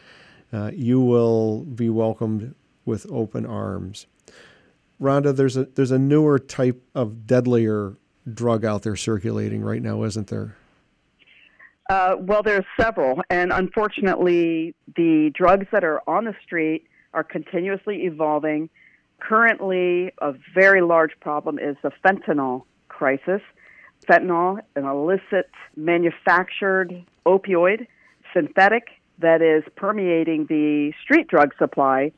uh, 0.50 0.70
you 0.72 0.98
will 1.02 1.60
be 1.64 1.90
welcomed 1.90 2.54
with 2.86 3.06
open 3.10 3.44
arms. 3.44 4.06
Rhonda, 4.98 5.36
there's 5.36 5.58
a 5.58 5.64
there's 5.64 5.90
a 5.90 5.98
newer 5.98 6.38
type 6.38 6.80
of 6.94 7.26
deadlier 7.26 7.98
drug 8.32 8.64
out 8.64 8.82
there 8.82 8.96
circulating 8.96 9.60
right 9.60 9.82
now, 9.82 10.04
isn't 10.04 10.28
there? 10.28 10.56
Uh, 11.90 12.16
well, 12.18 12.42
there's 12.42 12.64
several, 12.80 13.20
and 13.28 13.52
unfortunately, 13.52 14.74
the 14.96 15.30
drugs 15.34 15.66
that 15.70 15.84
are 15.84 16.00
on 16.08 16.24
the 16.24 16.34
street 16.42 16.86
are 17.12 17.24
continuously 17.24 18.04
evolving. 18.04 18.70
Currently, 19.20 20.12
a 20.20 20.34
very 20.54 20.82
large 20.82 21.12
problem 21.20 21.58
is 21.58 21.76
the 21.82 21.92
fentanyl 22.04 22.64
crisis. 22.88 23.40
Fentanyl, 24.06 24.60
an 24.76 24.84
illicit 24.84 25.50
manufactured 25.76 27.04
opioid, 27.26 27.86
synthetic, 28.34 28.88
that 29.18 29.40
is 29.40 29.64
permeating 29.76 30.46
the 30.46 30.92
street 31.02 31.28
drug 31.28 31.54
supply, 31.58 32.12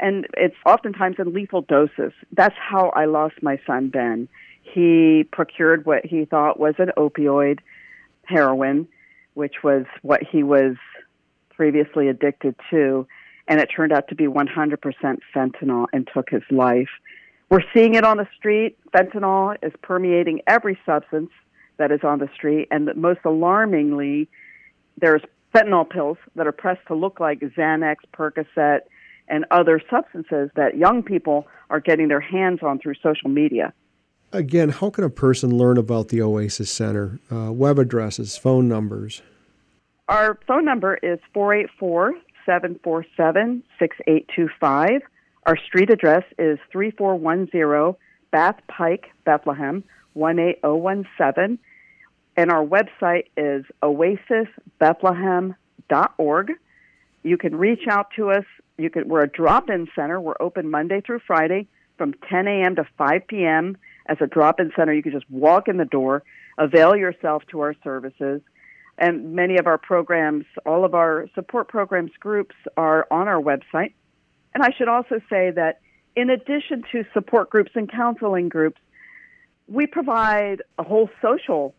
and 0.00 0.26
it's 0.36 0.56
oftentimes 0.66 1.16
in 1.18 1.32
lethal 1.32 1.62
doses. 1.62 2.12
That's 2.32 2.56
how 2.58 2.90
I 2.90 3.06
lost 3.06 3.42
my 3.42 3.58
son, 3.66 3.88
Ben. 3.88 4.28
He 4.62 5.26
procured 5.32 5.86
what 5.86 6.04
he 6.04 6.24
thought 6.24 6.58
was 6.58 6.74
an 6.78 6.90
opioid, 6.96 7.60
heroin, 8.24 8.86
which 9.34 9.62
was 9.62 9.86
what 10.02 10.22
he 10.22 10.42
was 10.42 10.76
previously 11.50 12.08
addicted 12.08 12.54
to, 12.70 13.06
and 13.50 13.60
it 13.60 13.66
turned 13.66 13.92
out 13.92 14.06
to 14.08 14.14
be 14.14 14.26
100% 14.26 15.18
fentanyl 15.34 15.86
and 15.92 16.08
took 16.14 16.30
his 16.30 16.44
life. 16.52 16.88
We're 17.50 17.64
seeing 17.74 17.96
it 17.96 18.04
on 18.04 18.16
the 18.16 18.28
street. 18.38 18.78
Fentanyl 18.94 19.56
is 19.60 19.72
permeating 19.82 20.40
every 20.46 20.78
substance 20.86 21.30
that 21.76 21.90
is 21.90 22.00
on 22.04 22.20
the 22.20 22.28
street, 22.32 22.68
and 22.70 22.88
most 22.94 23.20
alarmingly, 23.24 24.28
there's 24.98 25.22
fentanyl 25.52 25.88
pills 25.88 26.16
that 26.36 26.46
are 26.46 26.52
pressed 26.52 26.86
to 26.86 26.94
look 26.94 27.18
like 27.18 27.40
Xanax, 27.40 27.96
Percocet, 28.16 28.82
and 29.26 29.44
other 29.50 29.82
substances 29.90 30.50
that 30.54 30.76
young 30.76 31.02
people 31.02 31.48
are 31.70 31.80
getting 31.80 32.06
their 32.06 32.20
hands 32.20 32.60
on 32.62 32.78
through 32.78 32.94
social 33.02 33.30
media. 33.30 33.72
Again, 34.32 34.68
how 34.68 34.90
can 34.90 35.02
a 35.02 35.10
person 35.10 35.50
learn 35.56 35.76
about 35.76 36.08
the 36.08 36.22
Oasis 36.22 36.70
Center? 36.70 37.18
Uh, 37.32 37.50
web 37.50 37.80
addresses, 37.80 38.36
phone 38.36 38.68
numbers? 38.68 39.22
Our 40.08 40.38
phone 40.46 40.64
number 40.64 40.96
is 41.02 41.18
484 41.32 42.14
747 42.50 43.62
6825. 43.78 45.02
Our 45.46 45.56
street 45.56 45.90
address 45.90 46.24
is 46.36 46.58
3410 46.72 47.94
Bath 48.32 48.56
Pike, 48.66 49.06
Bethlehem, 49.24 49.84
18017. 50.16 51.60
And 52.36 52.50
our 52.50 52.66
website 52.66 53.26
is 53.36 53.64
oasisbethlehem.org. 53.84 56.52
You 57.22 57.38
can 57.38 57.54
reach 57.54 57.86
out 57.88 58.08
to 58.16 58.30
us. 58.30 58.44
You 58.78 58.90
can, 58.90 59.08
we're 59.08 59.22
a 59.22 59.28
drop 59.28 59.70
in 59.70 59.86
center. 59.94 60.20
We're 60.20 60.34
open 60.40 60.68
Monday 60.68 61.02
through 61.02 61.20
Friday 61.24 61.68
from 61.98 62.14
10 62.28 62.48
a.m. 62.48 62.74
to 62.76 62.84
5 62.98 63.28
p.m. 63.28 63.76
As 64.06 64.16
a 64.20 64.26
drop 64.26 64.58
in 64.58 64.72
center, 64.74 64.92
you 64.92 65.04
can 65.04 65.12
just 65.12 65.30
walk 65.30 65.68
in 65.68 65.76
the 65.76 65.84
door, 65.84 66.24
avail 66.58 66.96
yourself 66.96 67.44
to 67.52 67.60
our 67.60 67.76
services. 67.84 68.40
And 69.00 69.34
many 69.34 69.56
of 69.56 69.66
our 69.66 69.78
programs, 69.78 70.44
all 70.66 70.84
of 70.84 70.94
our 70.94 71.26
support 71.34 71.68
programs 71.68 72.12
groups 72.20 72.54
are 72.76 73.06
on 73.10 73.28
our 73.28 73.40
website. 73.40 73.94
And 74.52 74.62
I 74.62 74.70
should 74.76 74.88
also 74.88 75.20
say 75.30 75.50
that 75.50 75.80
in 76.14 76.28
addition 76.28 76.84
to 76.92 77.04
support 77.14 77.48
groups 77.48 77.70
and 77.74 77.90
counseling 77.90 78.50
groups, 78.50 78.78
we 79.68 79.86
provide 79.86 80.62
a 80.78 80.82
whole 80.82 81.08
social 81.22 81.74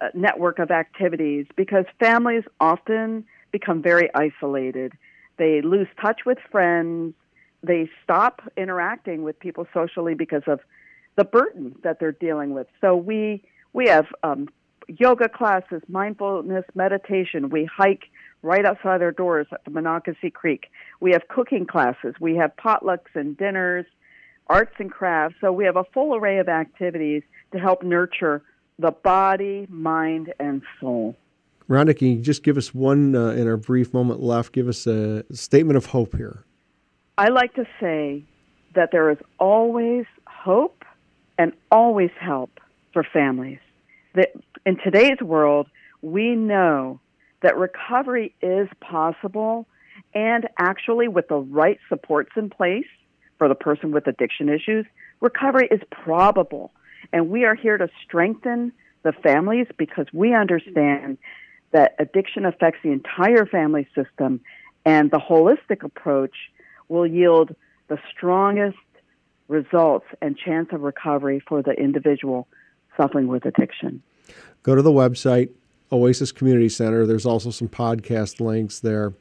uh, 0.00 0.08
network 0.12 0.58
of 0.58 0.70
activities 0.70 1.46
because 1.56 1.86
families 1.98 2.44
often 2.60 3.24
become 3.52 3.80
very 3.80 4.10
isolated. 4.14 4.92
They 5.38 5.62
lose 5.62 5.88
touch 5.98 6.26
with 6.26 6.38
friends. 6.50 7.14
They 7.62 7.88
stop 8.04 8.42
interacting 8.56 9.22
with 9.22 9.38
people 9.40 9.66
socially 9.72 10.14
because 10.14 10.42
of 10.46 10.60
the 11.16 11.24
burden 11.24 11.76
that 11.82 12.00
they're 12.00 12.12
dealing 12.12 12.52
with. 12.52 12.66
So 12.82 12.94
we 12.94 13.42
we 13.72 13.88
have 13.88 14.06
um, 14.22 14.48
yoga 14.88 15.28
classes, 15.28 15.82
mindfulness, 15.88 16.64
meditation. 16.74 17.50
We 17.50 17.64
hike 17.64 18.04
right 18.42 18.64
outside 18.64 19.02
our 19.02 19.12
doors 19.12 19.46
at 19.52 19.64
the 19.64 19.70
Monocacy 19.70 20.30
Creek. 20.30 20.70
We 21.00 21.12
have 21.12 21.28
cooking 21.28 21.66
classes. 21.66 22.14
We 22.20 22.36
have 22.36 22.52
potlucks 22.56 23.14
and 23.14 23.36
dinners, 23.36 23.86
arts 24.46 24.74
and 24.78 24.90
crafts. 24.90 25.36
So 25.40 25.52
we 25.52 25.64
have 25.64 25.76
a 25.76 25.84
full 25.92 26.14
array 26.14 26.38
of 26.38 26.48
activities 26.48 27.22
to 27.52 27.58
help 27.58 27.82
nurture 27.82 28.42
the 28.78 28.90
body, 28.90 29.66
mind, 29.70 30.32
and 30.38 30.62
soul. 30.80 31.16
Rhonda, 31.68 31.96
can 31.96 32.08
you 32.08 32.22
just 32.22 32.42
give 32.44 32.56
us 32.56 32.72
one 32.74 33.16
uh, 33.16 33.30
in 33.30 33.48
our 33.48 33.56
brief 33.56 33.92
moment 33.92 34.22
left? 34.22 34.52
Give 34.52 34.68
us 34.68 34.86
a 34.86 35.24
statement 35.34 35.76
of 35.76 35.86
hope 35.86 36.14
here. 36.14 36.44
I 37.18 37.28
like 37.28 37.54
to 37.54 37.66
say 37.80 38.24
that 38.74 38.90
there 38.92 39.10
is 39.10 39.18
always 39.40 40.04
hope 40.26 40.84
and 41.38 41.52
always 41.72 42.10
help 42.20 42.60
for 42.92 43.02
families. 43.02 43.58
That 44.14 44.32
in 44.66 44.76
today's 44.76 45.20
world, 45.22 45.68
we 46.02 46.34
know 46.34 47.00
that 47.40 47.56
recovery 47.56 48.34
is 48.42 48.68
possible 48.80 49.66
and 50.12 50.48
actually 50.58 51.08
with 51.08 51.28
the 51.28 51.36
right 51.36 51.78
supports 51.88 52.32
in 52.36 52.50
place 52.50 52.86
for 53.38 53.48
the 53.48 53.54
person 53.54 53.92
with 53.92 54.06
addiction 54.08 54.48
issues, 54.48 54.84
recovery 55.20 55.68
is 55.70 55.80
probable. 55.90 56.72
And 57.12 57.30
we 57.30 57.44
are 57.44 57.54
here 57.54 57.78
to 57.78 57.88
strengthen 58.04 58.72
the 59.04 59.12
families 59.12 59.68
because 59.78 60.06
we 60.12 60.34
understand 60.34 61.18
that 61.70 61.94
addiction 62.00 62.44
affects 62.44 62.80
the 62.82 62.90
entire 62.90 63.46
family 63.46 63.86
system 63.94 64.40
and 64.84 65.10
the 65.10 65.18
holistic 65.18 65.84
approach 65.84 66.34
will 66.88 67.06
yield 67.06 67.54
the 67.88 67.98
strongest 68.10 68.78
results 69.48 70.06
and 70.20 70.36
chance 70.36 70.68
of 70.72 70.80
recovery 70.80 71.40
for 71.46 71.62
the 71.62 71.72
individual 71.72 72.48
suffering 72.96 73.28
with 73.28 73.44
addiction. 73.44 74.02
Go 74.62 74.74
to 74.74 74.82
the 74.82 74.90
website, 74.90 75.50
Oasis 75.92 76.32
Community 76.32 76.68
Center. 76.68 77.06
There's 77.06 77.26
also 77.26 77.50
some 77.50 77.68
podcast 77.68 78.40
links 78.40 78.80
there, 78.80 79.12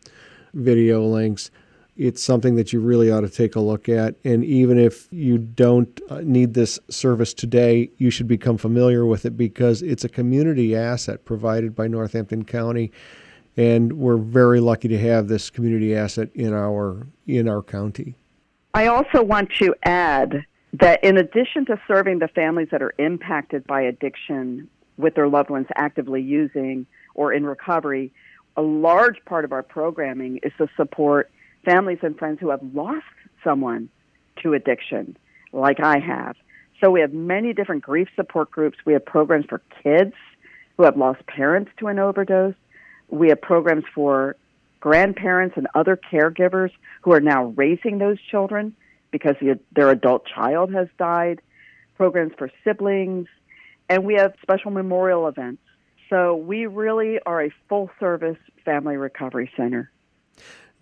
video 0.54 1.06
links. 1.06 1.52
It's 1.98 2.22
something 2.22 2.56
that 2.56 2.74
you 2.74 2.82
really 2.82 3.10
ought 3.10 3.22
to 3.22 3.30
take 3.30 3.56
a 3.56 3.60
look 3.62 3.88
at. 3.88 4.16
And 4.26 4.44
even 4.44 4.78
if 4.78 5.08
you 5.12 5.38
don't 5.38 6.02
uh, 6.10 6.22
need 6.22 6.54
this 6.54 6.78
service 6.90 7.34
today, 7.34 7.90
you 7.98 8.10
should 8.10 8.28
become 8.28 8.58
familiar 8.58 9.06
with 9.06 9.26
it 9.26 9.38
because 9.38 9.82
it's 9.82 10.04
a 10.04 10.10
community 10.10 10.76
asset 10.76 11.24
provided 11.24 11.74
by 11.74 11.88
Northampton 11.88 12.44
County. 12.44 12.92
And 13.56 13.94
we're 13.94 14.18
very 14.18 14.60
lucky 14.60 14.90
to 14.90 14.98
have 14.98 15.30
this 15.30 15.50
community 15.50 15.96
asset 15.96 16.30
in 16.36 16.54
our 16.54 17.08
in 17.28 17.48
our 17.48 17.62
county. 17.62 18.16
I 18.74 18.88
also 18.88 19.24
want 19.24 19.50
to 19.60 19.74
add 19.84 20.46
that 20.74 21.02
in 21.02 21.16
addition 21.16 21.66
to 21.68 21.80
serving 21.88 22.20
the 22.20 22.28
families 22.28 22.68
that 22.72 22.82
are 22.82 22.94
impacted 22.98 23.66
by 23.66 23.82
addiction 23.82 24.68
with 24.98 25.16
their 25.16 25.28
loved 25.28 25.50
ones 25.50 25.68
actively 25.76 26.22
using 26.22 26.86
or 27.14 27.34
in 27.34 27.46
recovery, 27.46 28.12
a 28.58 28.62
large 28.62 29.24
part 29.26 29.46
of 29.46 29.52
our 29.52 29.64
programming 29.64 30.40
is 30.44 30.52
to 30.58 30.68
support 30.78 31.30
families 31.64 32.00
and 32.02 32.18
friends 32.18 32.40
who 32.40 32.50
have 32.50 32.62
lost 32.74 33.06
someone 33.44 33.90
to 34.42 34.54
addiction, 34.54 35.18
like 35.52 35.80
I 35.80 36.00
have. 36.00 36.36
So 36.82 36.92
we 36.92 37.02
have 37.02 37.14
many 37.14 37.54
different 37.54 37.84
grief 37.84 38.08
support 38.16 38.52
groups. 38.52 38.78
We 38.86 38.94
have 38.94 39.06
programs 39.06 39.46
for 39.46 39.62
kids 39.84 40.14
who 40.78 40.84
have 40.84 40.98
lost 40.98 41.26
parents 41.26 41.72
to 41.80 41.88
an 41.88 42.00
overdose. 42.00 42.56
We 43.10 43.30
have 43.30 43.42
programs 43.42 43.86
for 43.94 44.36
grandparents 44.80 45.56
and 45.58 45.68
other 45.74 45.98
caregivers 45.98 46.72
who 47.02 47.14
are 47.14 47.22
now 47.22 47.46
raising 47.56 47.98
those 47.98 48.20
children 48.22 48.76
because 49.12 49.36
their 49.72 49.90
adult 49.90 50.26
child 50.28 50.74
has 50.74 50.88
died, 50.98 51.42
programs 51.96 52.34
for 52.38 52.52
siblings, 52.64 53.28
and 53.90 54.04
we 54.04 54.16
have 54.16 54.34
special 54.42 54.72
memorial 54.72 55.28
events. 55.28 55.62
So 56.10 56.36
we 56.36 56.66
really 56.66 57.20
are 57.26 57.44
a 57.44 57.50
full 57.68 57.90
service 58.00 58.38
family 58.64 58.98
recovery 58.98 59.52
center. 59.58 59.92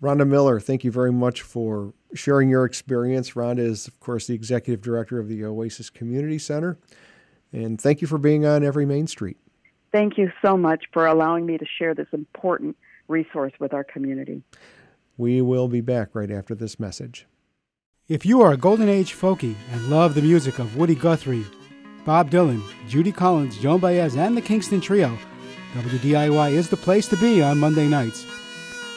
Rhonda 0.02 0.28
Miller, 0.28 0.60
thank 0.60 0.84
you 0.84 0.90
very 0.90 1.12
much 1.12 1.42
for 1.42 1.94
sharing 2.14 2.50
your 2.50 2.64
experience. 2.64 3.30
Rhonda 3.30 3.60
is, 3.60 3.86
of 3.86 3.98
course, 4.00 4.26
the 4.26 4.34
executive 4.34 4.82
director 4.82 5.18
of 5.18 5.28
the 5.28 5.44
Oasis 5.44 5.88
Community 5.88 6.38
Center. 6.38 6.76
And 7.52 7.80
thank 7.80 8.02
you 8.02 8.06
for 8.06 8.18
being 8.18 8.44
on 8.44 8.64
Every 8.64 8.84
Main 8.84 9.06
Street. 9.06 9.38
Thank 9.92 10.18
you 10.18 10.30
so 10.44 10.56
much 10.56 10.84
for 10.92 11.06
allowing 11.06 11.46
me 11.46 11.56
to 11.56 11.64
share 11.78 11.94
this 11.94 12.08
important 12.12 12.76
resource 13.08 13.52
with 13.60 13.72
our 13.72 13.84
community. 13.84 14.42
We 15.16 15.40
will 15.40 15.68
be 15.68 15.80
back 15.80 16.14
right 16.14 16.30
after 16.30 16.54
this 16.54 16.80
message. 16.80 17.26
If 18.08 18.26
you 18.26 18.42
are 18.42 18.52
a 18.52 18.56
Golden 18.56 18.88
Age 18.88 19.14
folkie 19.14 19.54
and 19.72 19.88
love 19.88 20.14
the 20.14 20.22
music 20.22 20.58
of 20.58 20.76
Woody 20.76 20.96
Guthrie, 20.96 21.46
Bob 22.04 22.30
Dylan, 22.30 22.62
Judy 22.86 23.12
Collins, 23.12 23.56
Joan 23.56 23.80
Baez, 23.80 24.16
and 24.16 24.36
the 24.36 24.42
Kingston 24.42 24.80
Trio, 24.80 25.16
WDIY 25.72 26.52
is 26.52 26.68
the 26.68 26.76
place 26.76 27.08
to 27.08 27.16
be 27.16 27.42
on 27.42 27.58
Monday 27.58 27.88
nights. 27.88 28.24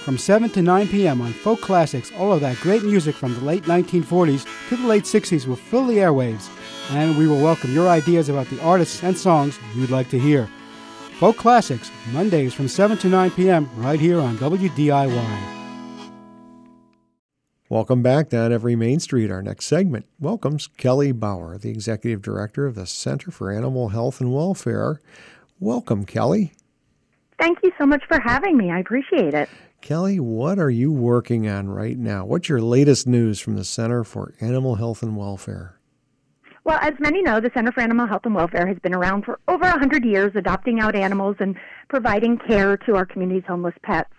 From 0.03 0.17
7 0.17 0.49
to 0.51 0.61
9 0.61 0.87
p.m. 0.89 1.21
on 1.21 1.31
Folk 1.31 1.61
Classics, 1.61 2.11
all 2.17 2.33
of 2.33 2.41
that 2.41 2.57
great 2.57 2.83
music 2.83 3.15
from 3.15 3.33
the 3.33 3.41
late 3.41 3.63
1940s 3.63 4.45
to 4.69 4.75
the 4.75 4.87
late 4.87 5.05
60s 5.05 5.47
will 5.47 5.55
fill 5.55 5.85
the 5.85 5.97
airwaves, 5.97 6.49
and 6.91 7.17
we 7.17 7.27
will 7.27 7.41
welcome 7.41 7.73
your 7.73 7.87
ideas 7.87 8.27
about 8.27 8.47
the 8.47 8.61
artists 8.61 9.01
and 9.03 9.17
songs 9.17 9.57
you'd 9.73 9.89
like 9.89 10.09
to 10.09 10.19
hear. 10.19 10.49
Folk 11.19 11.37
Classics, 11.37 11.89
Mondays 12.11 12.53
from 12.53 12.67
7 12.67 12.97
to 12.97 13.07
9 13.07 13.31
p.m. 13.31 13.69
right 13.77 13.99
here 13.99 14.19
on 14.19 14.37
WDIY. 14.37 15.56
Welcome 17.69 18.01
back 18.01 18.29
to 18.29 18.37
On 18.37 18.53
Every 18.53 18.77
Main 18.77 19.01
Street. 19.01 19.29
Our 19.29 19.41
next 19.41 19.65
segment 19.65 20.05
welcomes 20.21 20.67
Kelly 20.67 21.11
Bauer, 21.11 21.57
the 21.57 21.69
Executive 21.69 22.21
Director 22.21 22.65
of 22.65 22.75
the 22.75 22.85
Center 22.85 23.29
for 23.29 23.51
Animal 23.51 23.89
Health 23.89 24.21
and 24.21 24.33
Welfare. 24.33 25.01
Welcome, 25.59 26.05
Kelly. 26.05 26.53
Thank 27.37 27.59
you 27.63 27.73
so 27.77 27.85
much 27.85 28.03
for 28.07 28.21
having 28.21 28.55
me. 28.55 28.71
I 28.71 28.79
appreciate 28.79 29.33
it. 29.33 29.49
Kelly, 29.81 30.17
what 30.17 30.59
are 30.59 30.69
you 30.69 30.93
working 30.93 31.49
on 31.49 31.67
right 31.67 31.97
now? 31.97 32.23
What's 32.25 32.47
your 32.47 32.61
latest 32.61 33.05
news 33.05 33.41
from 33.41 33.57
the 33.57 33.65
Center 33.65 34.05
for 34.05 34.33
Animal 34.39 34.75
Health 34.75 35.03
and 35.03 35.17
Welfare? 35.17 35.76
Well, 36.67 36.79
as 36.81 36.95
many 36.99 37.21
know, 37.21 37.39
the 37.39 37.49
Center 37.53 37.71
for 37.71 37.79
Animal 37.79 38.07
Health 38.07 38.23
and 38.25 38.35
Welfare 38.35 38.67
has 38.67 38.77
been 38.79 38.93
around 38.93 39.23
for 39.23 39.39
over 39.47 39.63
100 39.63 40.03
years, 40.03 40.33
adopting 40.35 40.81
out 40.81 40.97
animals 40.97 41.37
and 41.39 41.55
providing 41.87 42.37
care 42.37 42.75
to 42.75 42.95
our 42.97 43.05
community's 43.05 43.45
homeless 43.47 43.73
pets. 43.83 44.11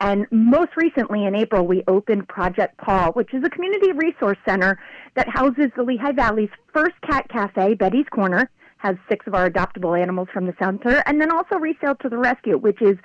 And 0.00 0.26
most 0.32 0.72
recently 0.76 1.26
in 1.26 1.36
April, 1.36 1.64
we 1.64 1.84
opened 1.86 2.26
Project 2.26 2.76
Paw, 2.78 3.12
which 3.12 3.32
is 3.32 3.44
a 3.44 3.50
community 3.50 3.92
resource 3.92 4.38
center 4.44 4.80
that 5.14 5.28
houses 5.28 5.66
the 5.76 5.84
Lehigh 5.84 6.10
Valley's 6.10 6.50
first 6.74 7.00
cat 7.08 7.28
cafe, 7.28 7.74
Betty's 7.74 8.08
Corner, 8.10 8.50
has 8.78 8.96
six 9.08 9.24
of 9.28 9.34
our 9.36 9.48
adoptable 9.48 9.96
animals 9.96 10.26
from 10.32 10.46
the 10.46 10.54
center, 10.60 11.04
and 11.06 11.20
then 11.20 11.30
also 11.30 11.54
Resale 11.54 11.94
to 12.02 12.08
the 12.08 12.18
Rescue, 12.18 12.58
which 12.58 12.82
is 12.82 12.96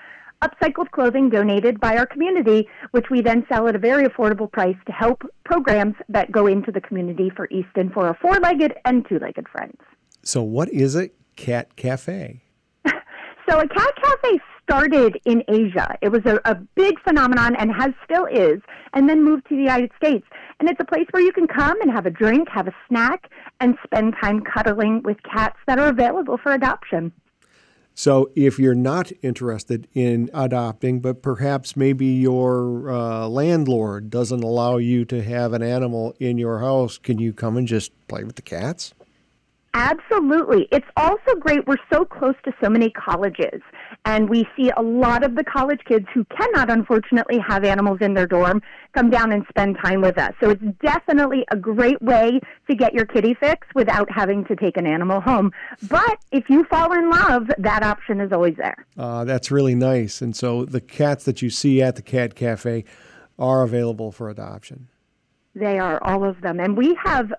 upcycled 0.43 0.91
clothing 0.91 1.29
donated 1.29 1.79
by 1.79 1.97
our 1.97 2.05
community, 2.05 2.67
which 2.91 3.09
we 3.09 3.21
then 3.21 3.45
sell 3.49 3.67
at 3.67 3.75
a 3.75 3.79
very 3.79 4.05
affordable 4.05 4.51
price 4.51 4.77
to 4.85 4.91
help 4.91 5.23
programs 5.45 5.95
that 6.09 6.31
go 6.31 6.47
into 6.47 6.71
the 6.71 6.81
community 6.81 7.31
for 7.35 7.47
Easton 7.51 7.89
for 7.89 8.07
our 8.07 8.17
four 8.21 8.39
legged 8.39 8.73
and 8.85 9.05
two 9.07 9.19
legged 9.19 9.47
friends. 9.49 9.77
So, 10.23 10.43
what 10.43 10.69
is 10.69 10.95
a 10.95 11.09
cat 11.35 11.75
cafe? 11.75 12.41
so, 13.49 13.59
a 13.59 13.67
cat 13.67 13.93
cafe 14.03 14.39
started 14.63 15.17
in 15.25 15.43
Asia. 15.47 15.97
It 16.01 16.09
was 16.09 16.21
a, 16.25 16.39
a 16.45 16.55
big 16.75 16.99
phenomenon 17.01 17.55
and 17.55 17.71
has 17.71 17.91
still 18.03 18.25
is, 18.25 18.59
and 18.93 19.09
then 19.09 19.23
moved 19.23 19.47
to 19.47 19.55
the 19.55 19.61
United 19.61 19.91
States. 19.95 20.25
And 20.59 20.69
it's 20.69 20.79
a 20.81 20.85
place 20.85 21.07
where 21.11 21.23
you 21.23 21.31
can 21.31 21.47
come 21.47 21.79
and 21.81 21.89
have 21.91 22.05
a 22.05 22.09
drink, 22.09 22.49
have 22.49 22.67
a 22.67 22.75
snack, 22.87 23.29
and 23.61 23.77
spend 23.83 24.15
time 24.21 24.41
cuddling 24.41 25.03
with 25.03 25.17
cats 25.23 25.57
that 25.67 25.79
are 25.79 25.87
available 25.87 26.37
for 26.37 26.51
adoption. 26.51 27.13
So, 27.99 28.29
if 28.35 28.59
you're 28.59 28.75
not 28.75 29.11
interested 29.23 29.87
in 29.95 30.29
adopting, 30.31 30.99
but 30.99 31.23
perhaps 31.23 31.75
maybe 31.75 32.05
your 32.05 32.91
uh, 32.91 33.27
landlord 33.27 34.11
doesn't 34.11 34.43
allow 34.43 34.77
you 34.77 35.03
to 35.05 35.23
have 35.23 35.51
an 35.51 35.63
animal 35.63 36.13
in 36.19 36.37
your 36.37 36.59
house, 36.59 36.99
can 36.99 37.17
you 37.17 37.33
come 37.33 37.57
and 37.57 37.67
just 37.67 37.91
play 38.07 38.23
with 38.23 38.35
the 38.35 38.43
cats? 38.43 38.93
Absolutely. 39.77 40.67
It's 40.71 40.87
also 40.97 41.35
great. 41.39 41.67
We're 41.67 41.77
so 41.93 42.03
close 42.03 42.33
to 42.45 42.51
so 42.59 42.67
many 42.67 42.89
colleges, 42.89 43.61
and 44.05 44.27
we 44.27 44.47
see 44.57 44.71
a 44.75 44.81
lot 44.81 45.23
of 45.23 45.35
the 45.35 45.43
college 45.43 45.81
kids 45.87 46.07
who 46.15 46.25
cannot, 46.25 46.71
unfortunately, 46.71 47.37
have 47.47 47.63
animals 47.63 47.99
in 48.01 48.15
their 48.15 48.25
dorm 48.25 48.63
come 48.95 49.11
down 49.11 49.31
and 49.31 49.45
spend 49.49 49.77
time 49.83 50.01
with 50.01 50.17
us. 50.17 50.33
So 50.41 50.49
it's 50.49 50.63
definitely 50.81 51.45
a 51.51 51.55
great 51.55 52.01
way 52.01 52.39
to 52.67 52.75
get 52.75 52.95
your 52.95 53.05
kitty 53.05 53.35
fix 53.35 53.67
without 53.75 54.09
having 54.09 54.45
to 54.45 54.55
take 54.55 54.77
an 54.77 54.87
animal 54.87 55.21
home. 55.21 55.51
But 55.87 56.17
if 56.31 56.49
you 56.49 56.63
fall 56.63 56.91
in 56.93 57.11
love, 57.11 57.47
that 57.59 57.83
option 57.83 58.19
is 58.19 58.31
always 58.31 58.55
there. 58.55 58.83
Uh, 58.97 59.25
that's 59.25 59.51
really 59.51 59.75
nice. 59.75 60.23
And 60.23 60.35
so 60.35 60.65
the 60.65 60.81
cats 60.81 61.23
that 61.25 61.43
you 61.43 61.51
see 61.51 61.83
at 61.83 61.95
the 61.95 62.01
Cat 62.01 62.33
Cafe 62.33 62.83
are 63.37 63.61
available 63.61 64.11
for 64.11 64.27
adoption. 64.27 64.87
They 65.53 65.77
are, 65.77 66.03
all 66.03 66.23
of 66.23 66.41
them. 66.41 66.59
And 66.59 66.75
we 66.75 66.97
have 67.03 67.31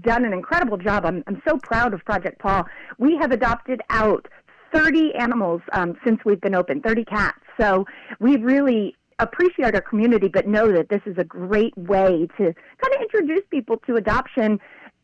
done 0.00 0.24
an 0.24 0.32
incredible 0.32 0.76
job. 0.76 1.04
I'm, 1.04 1.24
I'm 1.26 1.42
so 1.46 1.58
proud 1.58 1.94
of 1.94 2.04
Project 2.04 2.38
Paw. 2.40 2.64
We 2.98 3.16
have 3.16 3.32
adopted 3.32 3.80
out 3.90 4.28
30 4.72 5.14
animals 5.14 5.62
um, 5.72 5.96
since 6.04 6.20
we've 6.24 6.40
been 6.40 6.54
open, 6.54 6.80
30 6.82 7.04
cats. 7.04 7.38
So 7.58 7.86
we 8.20 8.36
really 8.36 8.94
appreciate 9.18 9.74
our 9.74 9.80
community, 9.80 10.28
but 10.28 10.46
know 10.46 10.70
that 10.70 10.88
this 10.88 11.00
is 11.06 11.16
a 11.18 11.24
great 11.24 11.76
way 11.76 12.28
to 12.36 12.44
kind 12.44 12.94
of 12.94 13.00
introduce 13.02 13.42
people 13.50 13.78
to 13.86 13.96
adoption 13.96 14.60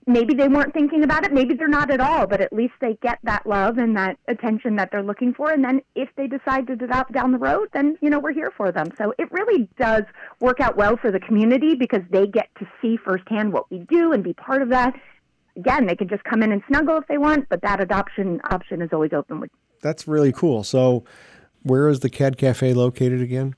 maybe 0.07 0.35
they 0.35 0.49
weren't 0.49 0.73
thinking 0.75 1.03
about 1.03 1.25
it, 1.25 1.33
maybe 1.33 1.55
they're 1.55 1.69
not 1.69 1.91
at 1.91 2.01
all, 2.01 2.27
but 2.27 2.41
at 2.41 2.53
least 2.53 2.75
they 2.81 2.99
get 3.03 3.19
that 3.23 3.47
love 3.47 3.79
and 3.79 3.97
that 3.97 4.19
attention 4.29 4.77
that 4.77 4.91
they're 4.91 5.03
looking 5.03 5.33
for. 5.33 5.51
And 5.51 5.65
then 5.65 5.81
if 5.95 6.09
they 6.17 6.27
decide 6.27 6.67
to 6.67 6.75
adopt 6.75 7.13
down 7.13 7.33
the 7.33 7.39
road, 7.39 7.69
then, 7.73 7.97
you 8.01 8.11
know, 8.11 8.19
we're 8.19 8.33
here 8.33 8.53
for 8.57 8.71
them. 8.71 8.89
So 8.99 9.15
it 9.19 9.31
really 9.33 9.69
does 9.79 10.03
work 10.41 10.61
out 10.61 10.77
well 10.77 10.97
for 10.97 11.11
the 11.11 11.21
community 11.21 11.75
because 11.75 12.03
they 12.11 12.27
get 12.27 12.49
to 12.59 12.67
see 12.83 12.97
firsthand 12.97 13.53
what 13.53 13.71
we 13.71 13.79
do 13.91 14.13
and 14.13 14.23
be 14.23 14.35
part 14.35 14.63
of 14.63 14.69
that. 14.71 14.95
Again, 15.57 15.87
they 15.87 15.97
can 15.97 16.09
just 16.09 16.25
come 16.25 16.43
in 16.43 16.53
and 16.53 16.63
snuggle 16.69 16.99
if 16.99 17.07
they 17.07 17.19
want, 17.19 17.49
but 17.49 17.63
that 17.63 17.81
adoption 17.81 18.41
option 18.51 18.83
is 18.83 18.91
always 18.93 19.13
open. 19.13 19.41
With- 19.41 19.51
That's 19.83 20.09
really 20.09 20.33
cool. 20.33 20.65
So, 20.65 21.05
where 21.63 21.89
is 21.89 22.01
the 22.01 22.11
Cat 22.11 22.37
Cafe 22.37 22.75
located 22.75 23.23
again? 23.23 23.55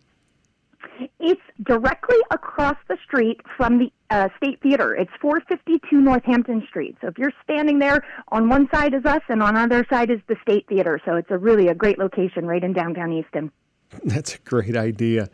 It's 1.18 1.40
directly 1.62 2.16
across 2.30 2.76
the 2.88 2.96
street 3.04 3.40
from 3.56 3.78
the 3.78 3.90
uh, 4.10 4.28
State 4.36 4.60
Theater. 4.62 4.94
It's 4.94 5.10
452 5.20 6.00
Northampton 6.00 6.64
Street. 6.68 6.96
So 7.00 7.08
if 7.08 7.18
you're 7.18 7.32
standing 7.42 7.78
there, 7.78 8.04
on 8.28 8.48
one 8.48 8.68
side 8.72 8.94
is 8.94 9.04
us, 9.04 9.22
and 9.28 9.42
on 9.42 9.54
the 9.54 9.60
other 9.60 9.86
side 9.90 10.10
is 10.10 10.20
the 10.28 10.36
State 10.42 10.66
Theater. 10.68 11.00
So 11.04 11.16
it's 11.16 11.30
a 11.30 11.38
really 11.38 11.68
a 11.68 11.74
great 11.74 11.98
location 11.98 12.46
right 12.46 12.62
in 12.62 12.72
downtown 12.72 13.12
Easton. 13.12 13.50
That's 14.04 14.34
a 14.34 14.38
great 14.38 14.76
idea. 14.76 15.28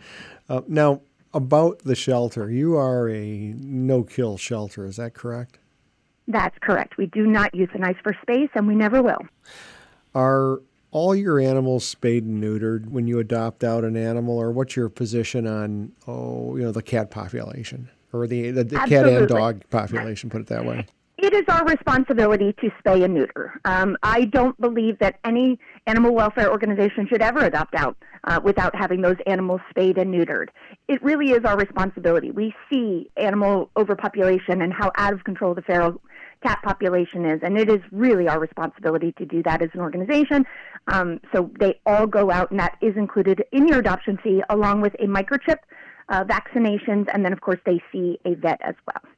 Uh, 0.48 0.62
now, 0.68 1.02
about 1.34 1.78
the 1.80 1.94
shelter, 1.94 2.50
you 2.50 2.76
are 2.76 3.08
a 3.08 3.54
no-kill 3.56 4.36
shelter. 4.36 4.84
Is 4.84 4.96
that 4.96 5.14
correct? 5.14 5.58
That's 6.28 6.56
correct. 6.60 6.98
We 6.98 7.06
do 7.06 7.26
not 7.26 7.52
euthanize 7.52 8.00
for 8.02 8.14
space, 8.22 8.50
and 8.54 8.66
we 8.66 8.74
never 8.74 9.02
will. 9.02 9.20
Are 10.14 10.60
all 10.90 11.16
your 11.16 11.40
animals 11.40 11.86
spayed 11.86 12.24
and 12.24 12.42
neutered 12.42 12.88
when 12.88 13.06
you 13.06 13.18
adopt 13.18 13.64
out 13.64 13.82
an 13.82 13.96
animal, 13.96 14.38
or 14.38 14.52
what's 14.52 14.76
your 14.76 14.90
position 14.90 15.46
on 15.46 15.92
oh, 16.06 16.56
you 16.56 16.62
know, 16.62 16.72
the 16.72 16.82
cat 16.82 17.10
population 17.10 17.88
or 18.12 18.26
the 18.26 18.50
the, 18.50 18.64
the 18.64 18.76
cat 18.76 19.06
and 19.08 19.28
dog 19.28 19.62
population? 19.70 20.30
Put 20.30 20.42
it 20.42 20.46
that 20.48 20.64
way. 20.64 20.86
It 21.18 21.34
is 21.34 21.44
our 21.48 21.64
responsibility 21.64 22.52
to 22.54 22.70
spay 22.82 23.04
and 23.04 23.14
neuter. 23.14 23.60
Um, 23.64 23.96
I 24.02 24.24
don't 24.24 24.60
believe 24.60 24.98
that 24.98 25.20
any 25.24 25.58
animal 25.86 26.14
welfare 26.14 26.50
organization 26.50 27.06
should 27.06 27.22
ever 27.22 27.44
adopt 27.44 27.76
out 27.76 27.96
uh, 28.24 28.40
without 28.42 28.74
having 28.74 29.02
those 29.02 29.18
animals 29.26 29.60
spayed 29.70 29.98
and 29.98 30.12
neutered. 30.12 30.48
It 30.88 31.00
really 31.00 31.30
is 31.30 31.44
our 31.44 31.56
responsibility. 31.56 32.32
We 32.32 32.54
see 32.68 33.08
animal 33.16 33.70
overpopulation 33.76 34.62
and 34.62 34.72
how 34.72 34.90
out 34.96 35.12
of 35.12 35.22
control 35.22 35.54
the 35.54 35.62
feral 35.62 36.00
cat 36.42 36.58
population 36.64 37.24
is, 37.24 37.40
and 37.42 37.56
it 37.56 37.68
is 37.68 37.80
really 37.92 38.26
our 38.26 38.40
responsibility 38.40 39.12
to 39.12 39.24
do 39.24 39.44
that 39.44 39.62
as 39.62 39.68
an 39.74 39.80
organization. 39.80 40.44
Um, 40.88 41.20
so 41.32 41.52
they 41.60 41.78
all 41.86 42.08
go 42.08 42.32
out, 42.32 42.50
and 42.50 42.58
that 42.58 42.76
is 42.80 42.96
included 42.96 43.44
in 43.52 43.68
your 43.68 43.78
adoption 43.78 44.18
fee, 44.24 44.42
along 44.50 44.80
with 44.80 44.94
a 44.94 45.06
microchip, 45.06 45.58
uh, 46.08 46.24
vaccinations, 46.24 47.06
and 47.12 47.24
then 47.24 47.32
of 47.32 47.40
course 47.40 47.58
they 47.66 47.80
see 47.92 48.18
a 48.24 48.34
vet 48.34 48.60
as 48.62 48.74
well. 48.86 49.12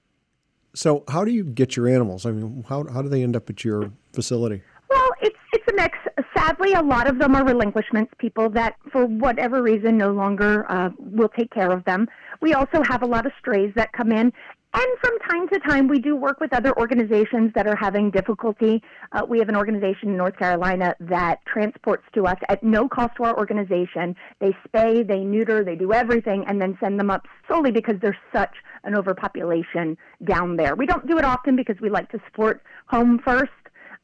So, 0.74 1.04
how 1.08 1.24
do 1.24 1.30
you 1.30 1.44
get 1.44 1.76
your 1.76 1.88
animals? 1.88 2.26
I 2.26 2.32
mean, 2.32 2.64
how 2.68 2.84
how 2.92 3.02
do 3.02 3.08
they 3.08 3.22
end 3.22 3.36
up 3.36 3.48
at 3.48 3.64
your 3.64 3.92
facility? 4.12 4.62
Well, 4.90 5.10
it's 5.20 5.38
it's 5.52 5.68
a 5.68 5.74
mix. 5.74 5.96
Sadly, 6.36 6.72
a 6.74 6.82
lot 6.82 7.08
of 7.08 7.18
them 7.18 7.34
are 7.34 7.44
relinquishments, 7.44 8.12
people 8.18 8.50
that, 8.50 8.74
for 8.92 9.06
whatever 9.06 9.62
reason, 9.62 9.96
no 9.96 10.12
longer 10.12 10.70
uh, 10.70 10.90
will 10.98 11.28
take 11.28 11.50
care 11.50 11.70
of 11.70 11.84
them. 11.84 12.08
We 12.40 12.54
also 12.54 12.82
have 12.82 13.02
a 13.02 13.06
lot 13.06 13.24
of 13.24 13.32
strays 13.38 13.72
that 13.76 13.92
come 13.92 14.12
in, 14.12 14.32
and 14.74 14.98
from 15.00 15.18
time 15.30 15.48
to 15.48 15.60
time, 15.60 15.86
we 15.86 16.00
do 16.00 16.16
work 16.16 16.40
with 16.40 16.52
other 16.52 16.76
organizations 16.78 17.52
that 17.54 17.66
are 17.66 17.76
having 17.76 18.10
difficulty. 18.10 18.82
Uh, 19.12 19.24
we 19.28 19.38
have 19.38 19.48
an 19.48 19.56
organization 19.56 20.08
in 20.08 20.16
North 20.16 20.36
Carolina 20.36 20.96
that 20.98 21.38
transports 21.46 22.02
to 22.14 22.26
us 22.26 22.38
at 22.48 22.62
no 22.62 22.88
cost 22.88 23.14
to 23.16 23.24
our 23.24 23.38
organization. 23.38 24.16
They 24.40 24.56
spay, 24.66 25.06
they 25.06 25.20
neuter, 25.20 25.62
they 25.64 25.76
do 25.76 25.92
everything, 25.92 26.44
and 26.48 26.60
then 26.60 26.76
send 26.80 26.98
them 26.98 27.08
up 27.08 27.26
solely 27.48 27.70
because 27.70 27.94
there's 28.02 28.16
such 28.32 28.56
an 28.82 28.96
overpopulation 28.96 29.96
down 30.24 30.56
there. 30.56 30.74
We 30.74 30.86
don't 30.86 31.06
do 31.06 31.18
it 31.18 31.24
often 31.24 31.54
because 31.54 31.76
we 31.80 31.88
like 31.88 32.10
to 32.10 32.18
support 32.26 32.62
home 32.86 33.20
first. 33.24 33.52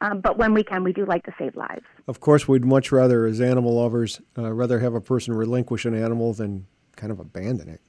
Um, 0.02 0.20
but 0.20 0.38
when 0.38 0.54
we 0.54 0.62
can, 0.62 0.82
we 0.82 0.94
do 0.94 1.04
like 1.04 1.24
to 1.24 1.32
save 1.38 1.56
lives. 1.56 1.84
Of 2.08 2.20
course, 2.20 2.48
we'd 2.48 2.64
much 2.64 2.90
rather, 2.90 3.26
as 3.26 3.40
animal 3.40 3.74
lovers, 3.74 4.20
uh, 4.38 4.50
rather 4.52 4.78
have 4.78 4.94
a 4.94 5.00
person 5.00 5.34
relinquish 5.34 5.84
an 5.84 5.94
animal 5.94 6.32
than 6.32 6.66
kind 6.96 7.12
of 7.12 7.20
abandon 7.20 7.68
it. 7.68 7.80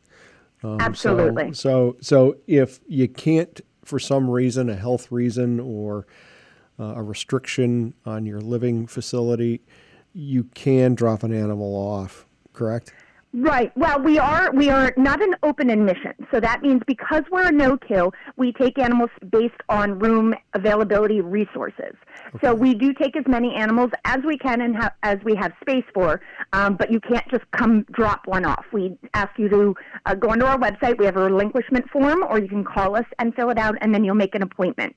Um, 0.63 0.79
Absolutely. 0.79 1.53
So, 1.53 1.97
so, 2.01 2.31
so 2.31 2.37
if 2.47 2.79
you 2.87 3.07
can't, 3.07 3.59
for 3.83 3.99
some 3.99 4.29
reason, 4.29 4.69
a 4.69 4.75
health 4.75 5.11
reason 5.11 5.59
or 5.59 6.05
uh, 6.79 6.93
a 6.95 7.03
restriction 7.03 7.93
on 8.05 8.25
your 8.25 8.41
living 8.41 8.87
facility, 8.87 9.61
you 10.13 10.43
can 10.53 10.93
drop 10.95 11.23
an 11.23 11.33
animal 11.33 11.75
off, 11.75 12.25
correct? 12.53 12.93
Right. 13.33 13.71
Well, 13.77 14.01
we 14.01 14.19
are 14.19 14.51
we 14.51 14.69
are 14.69 14.93
not 14.97 15.21
an 15.21 15.35
open 15.41 15.69
admission, 15.69 16.13
so 16.31 16.41
that 16.41 16.61
means 16.61 16.81
because 16.85 17.23
we're 17.31 17.47
a 17.47 17.51
no 17.51 17.77
kill, 17.77 18.11
we 18.35 18.51
take 18.51 18.77
animals 18.77 19.09
based 19.31 19.55
on 19.69 19.99
room 19.99 20.33
availability 20.53 21.21
resources. 21.21 21.95
Okay. 22.35 22.39
So 22.43 22.53
we 22.53 22.73
do 22.73 22.93
take 22.93 23.15
as 23.15 23.23
many 23.27 23.55
animals 23.55 23.91
as 24.03 24.17
we 24.25 24.37
can 24.37 24.59
and 24.59 24.75
ha- 24.75 24.93
as 25.03 25.17
we 25.23 25.33
have 25.35 25.53
space 25.61 25.85
for, 25.93 26.19
um, 26.51 26.75
but 26.75 26.91
you 26.91 26.99
can't 26.99 27.25
just 27.31 27.49
come 27.51 27.85
drop 27.91 28.27
one 28.27 28.43
off. 28.43 28.65
We 28.73 28.97
ask 29.13 29.31
you 29.39 29.47
to 29.47 29.75
uh, 30.05 30.15
go 30.15 30.31
onto 30.31 30.43
our 30.43 30.57
website. 30.57 30.97
We 30.97 31.05
have 31.05 31.15
a 31.15 31.23
relinquishment 31.23 31.89
form, 31.89 32.23
or 32.23 32.37
you 32.37 32.49
can 32.49 32.65
call 32.65 32.97
us 32.97 33.05
and 33.17 33.33
fill 33.33 33.49
it 33.49 33.57
out, 33.57 33.75
and 33.79 33.95
then 33.95 34.03
you'll 34.03 34.13
make 34.15 34.35
an 34.35 34.43
appointment. 34.43 34.93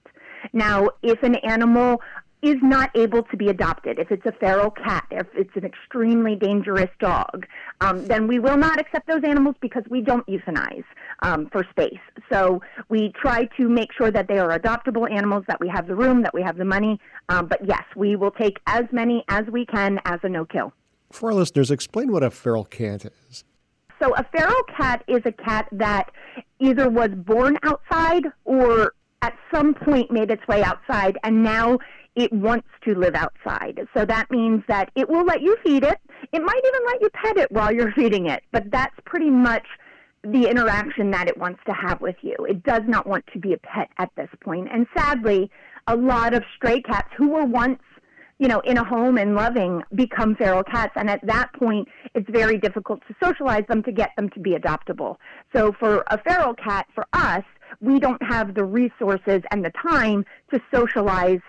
Now, 0.52 0.90
if 1.02 1.22
an 1.22 1.36
animal 1.36 2.00
is 2.44 2.56
not 2.62 2.90
able 2.94 3.22
to 3.22 3.36
be 3.36 3.48
adopted, 3.48 3.98
if 3.98 4.10
it's 4.10 4.26
a 4.26 4.32
feral 4.32 4.70
cat, 4.70 5.06
if 5.10 5.26
it's 5.34 5.56
an 5.56 5.64
extremely 5.64 6.36
dangerous 6.36 6.90
dog, 7.00 7.46
um, 7.80 8.04
then 8.06 8.28
we 8.28 8.38
will 8.38 8.58
not 8.58 8.78
accept 8.78 9.06
those 9.08 9.24
animals 9.24 9.54
because 9.62 9.82
we 9.88 10.02
don't 10.02 10.26
euthanize 10.26 10.84
um, 11.22 11.48
for 11.50 11.64
space. 11.70 11.98
So 12.30 12.60
we 12.90 13.12
try 13.20 13.46
to 13.56 13.68
make 13.68 13.92
sure 13.96 14.10
that 14.10 14.28
they 14.28 14.38
are 14.38 14.58
adoptable 14.58 15.10
animals, 15.10 15.44
that 15.48 15.58
we 15.58 15.68
have 15.68 15.86
the 15.86 15.94
room, 15.94 16.22
that 16.22 16.34
we 16.34 16.42
have 16.42 16.58
the 16.58 16.66
money. 16.66 17.00
Um, 17.30 17.46
but 17.46 17.66
yes, 17.66 17.84
we 17.96 18.14
will 18.14 18.32
take 18.32 18.58
as 18.66 18.84
many 18.92 19.24
as 19.28 19.46
we 19.50 19.64
can 19.64 19.98
as 20.04 20.20
a 20.22 20.28
no 20.28 20.44
kill. 20.44 20.74
For 21.10 21.30
our 21.30 21.34
listeners, 21.34 21.70
explain 21.70 22.12
what 22.12 22.22
a 22.22 22.30
feral 22.30 22.64
cat 22.64 23.06
is. 23.30 23.44
So 24.02 24.14
a 24.16 24.24
feral 24.36 24.62
cat 24.76 25.02
is 25.08 25.22
a 25.24 25.32
cat 25.32 25.66
that 25.72 26.10
either 26.58 26.90
was 26.90 27.08
born 27.10 27.56
outside 27.62 28.24
or 28.44 28.92
at 29.22 29.34
some 29.50 29.72
point 29.72 30.10
made 30.10 30.30
its 30.30 30.46
way 30.46 30.62
outside 30.62 31.16
and 31.24 31.42
now 31.42 31.78
it 32.16 32.32
wants 32.32 32.68
to 32.84 32.94
live 32.94 33.14
outside. 33.14 33.86
So 33.94 34.04
that 34.04 34.30
means 34.30 34.62
that 34.68 34.90
it 34.94 35.08
will 35.08 35.24
let 35.24 35.42
you 35.42 35.56
feed 35.64 35.84
it. 35.84 35.98
It 36.32 36.42
might 36.42 36.62
even 36.66 36.80
let 36.86 37.00
you 37.00 37.10
pet 37.10 37.36
it 37.36 37.50
while 37.50 37.72
you're 37.72 37.92
feeding 37.92 38.26
it, 38.26 38.42
but 38.52 38.70
that's 38.70 38.94
pretty 39.04 39.30
much 39.30 39.66
the 40.22 40.48
interaction 40.48 41.10
that 41.10 41.28
it 41.28 41.36
wants 41.36 41.60
to 41.66 41.72
have 41.72 42.00
with 42.00 42.16
you. 42.22 42.36
It 42.48 42.62
does 42.62 42.82
not 42.86 43.06
want 43.06 43.24
to 43.32 43.38
be 43.38 43.52
a 43.52 43.58
pet 43.58 43.88
at 43.98 44.10
this 44.16 44.30
point. 44.42 44.68
And 44.72 44.86
sadly, 44.96 45.50
a 45.86 45.96
lot 45.96 46.32
of 46.32 46.44
stray 46.56 46.80
cats 46.80 47.08
who 47.16 47.28
were 47.28 47.44
once 47.44 47.80
you 48.38 48.48
know, 48.48 48.60
in 48.60 48.78
a 48.78 48.84
home 48.84 49.16
and 49.16 49.34
loving 49.34 49.82
become 49.94 50.34
feral 50.34 50.64
cats. 50.64 50.92
And 50.96 51.08
at 51.08 51.24
that 51.24 51.52
point, 51.52 51.88
it's 52.14 52.28
very 52.28 52.58
difficult 52.58 53.00
to 53.06 53.14
socialize 53.22 53.64
them 53.68 53.82
to 53.84 53.92
get 53.92 54.10
them 54.16 54.28
to 54.30 54.40
be 54.40 54.50
adoptable. 54.52 55.16
So 55.54 55.72
for 55.78 56.04
a 56.10 56.18
feral 56.18 56.54
cat, 56.54 56.86
for 56.94 57.06
us, 57.12 57.44
we 57.80 57.98
don't 57.98 58.22
have 58.22 58.54
the 58.54 58.64
resources 58.64 59.42
and 59.50 59.64
the 59.64 59.70
time 59.70 60.24
to 60.52 60.60
socialize 60.72 61.40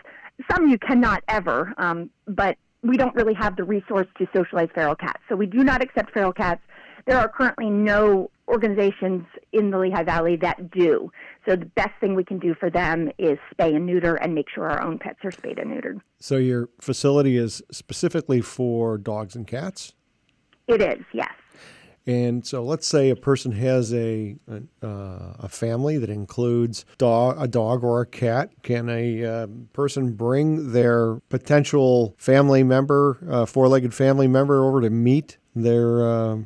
some 0.52 0.68
you 0.68 0.78
cannot 0.78 1.24
ever, 1.28 1.74
um, 1.78 2.10
but 2.28 2.58
we 2.82 2.98
don't 2.98 3.16
really 3.16 3.34
have 3.34 3.56
the 3.56 3.64
resource 3.64 4.08
to 4.18 4.28
socialize 4.36 4.70
feral 4.74 4.96
cats. 4.96 5.22
So 5.28 5.36
we 5.36 5.48
do 5.48 5.64
not 5.64 5.82
accept 5.82 6.14
feral 6.14 6.34
cats. 6.34 6.62
There 7.08 7.18
are 7.18 7.30
currently 7.30 7.70
no 7.70 8.32
organizations 8.48 9.26
in 9.54 9.72
the 9.72 9.78
Lehigh 9.78 10.04
Valley 10.04 10.36
that 10.38 10.72
do. 10.72 11.12
So 11.48 11.56
the 11.56 11.66
best 11.66 11.92
thing 12.00 12.16
we 12.16 12.24
can 12.24 12.40
do 12.40 12.54
for 12.60 12.70
them 12.70 13.12
is 13.18 13.38
spay 13.54 13.76
and 13.76 13.86
neuter 13.86 14.16
and 14.16 14.36
make 14.36 14.48
sure 14.54 14.70
our 14.70 14.82
own 14.82 15.00
pets 15.00 15.20
are 15.24 15.32
spayed 15.32 15.58
and 15.58 15.72
neutered. 15.72 16.02
So 16.20 16.38
your 16.38 16.70
facility 16.80 17.38
is 17.38 17.64
specifically 17.72 18.42
for 18.42 18.98
dogs 18.98 19.36
and 19.36 19.48
cats? 19.48 19.94
It 20.68 20.82
is, 20.82 21.04
yes. 21.14 21.34
And 22.08 22.46
so 22.46 22.64
let's 22.64 22.86
say 22.86 23.10
a 23.10 23.16
person 23.16 23.52
has 23.54 23.94
a 23.94 24.36
a, 24.48 24.86
uh, 24.86 25.34
a 25.40 25.50
family 25.50 25.98
that 25.98 26.10
includes 26.10 26.86
dog, 26.98 27.36
a 27.40 27.48
dog 27.48 27.84
or 27.84 28.02
a 28.02 28.06
cat. 28.06 28.52
Can 28.62 28.90
a 28.90 29.24
uh, 29.26 29.48
person 29.74 30.14
bring 30.14 30.72
their 30.72 31.16
potential 31.30 32.16
family 32.18 32.64
member, 32.64 33.18
uh, 33.28 33.46
four-legged 33.46 33.94
family 33.94 34.28
member, 34.28 34.64
over 34.64 34.82
to 34.82 34.90
meet 34.90 35.38
their 35.56 36.08
uh, 36.08 36.38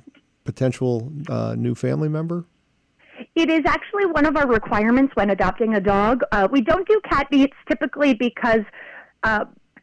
potential 0.45 1.11
uh, 1.27 1.55
new 1.57 1.75
family 1.75 2.07
member? 2.09 2.45
It 3.35 3.49
is 3.49 3.61
actually 3.65 4.05
one 4.05 4.25
of 4.25 4.37
our 4.37 4.47
requirements 4.47 5.13
when 5.15 5.29
adopting 5.29 5.75
a 5.75 5.81
dog. 5.81 6.21
Uh, 6.31 6.47
we 6.49 6.61
don't 6.61 6.87
do 6.87 7.01
cat 7.09 7.27
meets 7.31 7.55
typically 7.67 8.13
because 8.13 8.61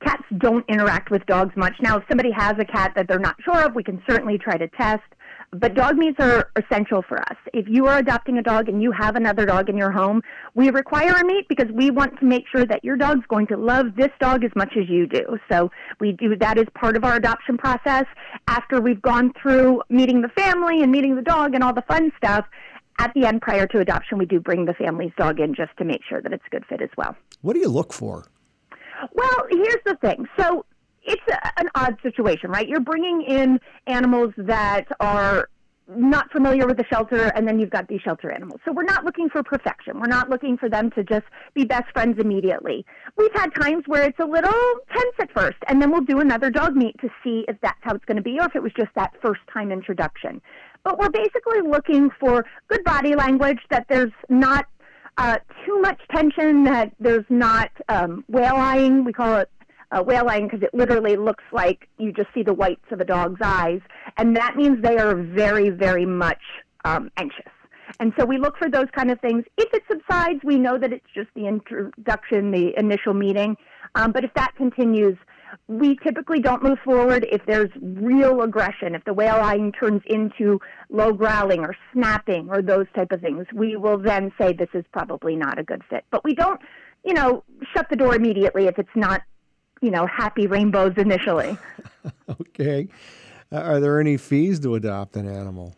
cats 0.02 0.22
don't 0.38 0.64
interact 0.68 1.10
with 1.10 1.24
dogs 1.26 1.54
much. 1.56 1.74
Now, 1.80 1.98
if 1.98 2.04
somebody 2.08 2.30
has 2.30 2.54
a 2.58 2.64
cat 2.64 2.92
that 2.96 3.08
they're 3.08 3.18
not 3.18 3.36
sure 3.42 3.64
of, 3.64 3.74
we 3.74 3.82
can 3.82 4.02
certainly 4.08 4.38
try 4.38 4.56
to 4.56 4.68
test. 4.68 5.02
But 5.58 5.74
dog 5.74 5.96
meets 5.96 6.18
are 6.20 6.50
essential 6.56 7.02
for 7.02 7.18
us. 7.20 7.36
If 7.54 7.66
you 7.68 7.86
are 7.86 7.98
adopting 7.98 8.36
a 8.36 8.42
dog 8.42 8.68
and 8.68 8.82
you 8.82 8.92
have 8.92 9.16
another 9.16 9.46
dog 9.46 9.68
in 9.68 9.76
your 9.76 9.90
home, 9.90 10.22
we 10.54 10.70
require 10.70 11.14
a 11.14 11.24
meet 11.24 11.48
because 11.48 11.70
we 11.72 11.90
want 11.90 12.18
to 12.20 12.26
make 12.26 12.44
sure 12.50 12.66
that 12.66 12.84
your 12.84 12.96
dog's 12.96 13.26
going 13.28 13.46
to 13.48 13.56
love 13.56 13.96
this 13.96 14.10
dog 14.20 14.44
as 14.44 14.50
much 14.54 14.72
as 14.76 14.88
you 14.88 15.06
do. 15.06 15.38
So 15.50 15.70
we 15.98 16.12
do 16.12 16.36
that 16.36 16.58
as 16.58 16.66
part 16.74 16.96
of 16.96 17.04
our 17.04 17.16
adoption 17.16 17.56
process. 17.56 18.04
After 18.48 18.80
we've 18.80 19.00
gone 19.00 19.32
through 19.40 19.82
meeting 19.88 20.20
the 20.20 20.28
family 20.28 20.82
and 20.82 20.92
meeting 20.92 21.16
the 21.16 21.22
dog 21.22 21.54
and 21.54 21.64
all 21.64 21.72
the 21.72 21.82
fun 21.82 22.12
stuff, 22.18 22.46
at 22.98 23.12
the 23.14 23.26
end 23.26 23.42
prior 23.42 23.66
to 23.68 23.80
adoption, 23.80 24.18
we 24.18 24.26
do 24.26 24.40
bring 24.40 24.64
the 24.64 24.74
family's 24.74 25.12
dog 25.16 25.40
in 25.40 25.54
just 25.54 25.76
to 25.78 25.84
make 25.84 26.00
sure 26.08 26.20
that 26.20 26.32
it's 26.32 26.44
a 26.46 26.50
good 26.50 26.64
fit 26.66 26.82
as 26.82 26.90
well. 26.96 27.16
What 27.42 27.54
do 27.54 27.60
you 27.60 27.68
look 27.68 27.92
for? 27.92 28.26
Well, 29.12 29.46
here's 29.50 29.82
the 29.84 29.96
thing. 29.96 30.26
So 30.38 30.64
it's 31.06 31.22
a, 31.30 31.60
an 31.60 31.68
odd 31.74 31.96
situation, 32.02 32.50
right? 32.50 32.68
You're 32.68 32.80
bringing 32.80 33.22
in 33.22 33.60
animals 33.86 34.32
that 34.36 34.86
are 35.00 35.48
not 35.88 36.30
familiar 36.32 36.66
with 36.66 36.76
the 36.76 36.84
shelter, 36.90 37.26
and 37.36 37.46
then 37.46 37.60
you've 37.60 37.70
got 37.70 37.86
these 37.86 38.00
shelter 38.00 38.30
animals. 38.32 38.60
So 38.64 38.72
we're 38.72 38.82
not 38.82 39.04
looking 39.04 39.28
for 39.28 39.42
perfection. 39.42 40.00
We're 40.00 40.08
not 40.08 40.28
looking 40.28 40.56
for 40.56 40.68
them 40.68 40.90
to 40.92 41.04
just 41.04 41.26
be 41.54 41.64
best 41.64 41.84
friends 41.92 42.18
immediately. 42.18 42.84
We've 43.16 43.32
had 43.34 43.50
times 43.54 43.84
where 43.86 44.02
it's 44.02 44.18
a 44.18 44.24
little 44.24 44.74
tense 44.92 45.14
at 45.20 45.30
first, 45.32 45.58
and 45.68 45.80
then 45.80 45.92
we'll 45.92 46.00
do 46.00 46.18
another 46.18 46.50
dog 46.50 46.74
meet 46.74 46.98
to 47.00 47.08
see 47.22 47.44
if 47.46 47.56
that's 47.62 47.78
how 47.82 47.94
it's 47.94 48.04
going 48.04 48.16
to 48.16 48.22
be 48.22 48.38
or 48.40 48.46
if 48.46 48.56
it 48.56 48.62
was 48.62 48.72
just 48.76 48.90
that 48.96 49.12
first 49.22 49.42
time 49.52 49.70
introduction. 49.70 50.42
But 50.82 50.98
we're 50.98 51.10
basically 51.10 51.60
looking 51.62 52.10
for 52.18 52.44
good 52.68 52.82
body 52.84 53.14
language, 53.14 53.60
that 53.70 53.86
there's 53.88 54.12
not 54.28 54.66
uh, 55.18 55.38
too 55.64 55.80
much 55.80 56.00
tension, 56.12 56.64
that 56.64 56.92
there's 56.98 57.24
not 57.28 57.70
um, 57.88 58.24
whale 58.28 58.56
eyeing. 58.56 59.04
We 59.04 59.12
call 59.12 59.36
it 59.36 59.50
uh, 59.92 60.02
whaling 60.02 60.48
because 60.48 60.62
it 60.62 60.74
literally 60.74 61.16
looks 61.16 61.44
like 61.52 61.88
you 61.98 62.12
just 62.12 62.28
see 62.34 62.42
the 62.42 62.54
whites 62.54 62.84
of 62.90 63.00
a 63.00 63.04
dog's 63.04 63.40
eyes, 63.42 63.80
and 64.16 64.36
that 64.36 64.56
means 64.56 64.82
they 64.82 64.98
are 64.98 65.14
very, 65.14 65.70
very 65.70 66.06
much 66.06 66.42
um, 66.84 67.10
anxious. 67.16 67.52
And 68.00 68.12
so 68.18 68.24
we 68.24 68.38
look 68.38 68.58
for 68.58 68.68
those 68.68 68.88
kind 68.94 69.10
of 69.10 69.20
things. 69.20 69.44
If 69.56 69.72
it 69.72 69.82
subsides, 69.90 70.40
we 70.44 70.58
know 70.58 70.78
that 70.78 70.92
it's 70.92 71.06
just 71.14 71.28
the 71.34 71.46
introduction, 71.46 72.50
the 72.50 72.78
initial 72.78 73.14
meeting. 73.14 73.56
Um, 73.94 74.12
but 74.12 74.24
if 74.24 74.34
that 74.34 74.54
continues, 74.56 75.16
we 75.68 75.96
typically 76.04 76.40
don't 76.40 76.62
move 76.62 76.78
forward 76.84 77.26
if 77.30 77.44
there's 77.46 77.70
real 77.80 78.42
aggression. 78.42 78.94
If 78.94 79.04
the 79.04 79.14
whale 79.14 79.36
eyeing 79.36 79.72
turns 79.72 80.02
into 80.06 80.60
low 80.90 81.12
growling 81.12 81.60
or 81.60 81.76
snapping 81.92 82.48
or 82.50 82.60
those 82.60 82.86
type 82.94 83.12
of 83.12 83.20
things, 83.20 83.46
we 83.54 83.76
will 83.76 83.98
then 83.98 84.32
say 84.38 84.52
this 84.52 84.68
is 84.74 84.84
probably 84.92 85.36
not 85.36 85.58
a 85.58 85.62
good 85.62 85.82
fit. 85.88 86.04
But 86.10 86.24
we 86.24 86.34
don't, 86.34 86.60
you 87.04 87.14
know, 87.14 87.44
shut 87.74 87.88
the 87.88 87.96
door 87.96 88.14
immediately 88.14 88.66
if 88.66 88.78
it's 88.78 88.88
not 88.94 89.22
you 89.80 89.90
know, 89.90 90.06
happy 90.06 90.46
rainbows 90.46 90.94
initially. 90.96 91.56
okay. 92.40 92.88
Uh, 93.52 93.56
are 93.56 93.80
there 93.80 94.00
any 94.00 94.16
fees 94.16 94.58
to 94.60 94.74
adopt 94.74 95.16
an 95.16 95.28
animal? 95.28 95.74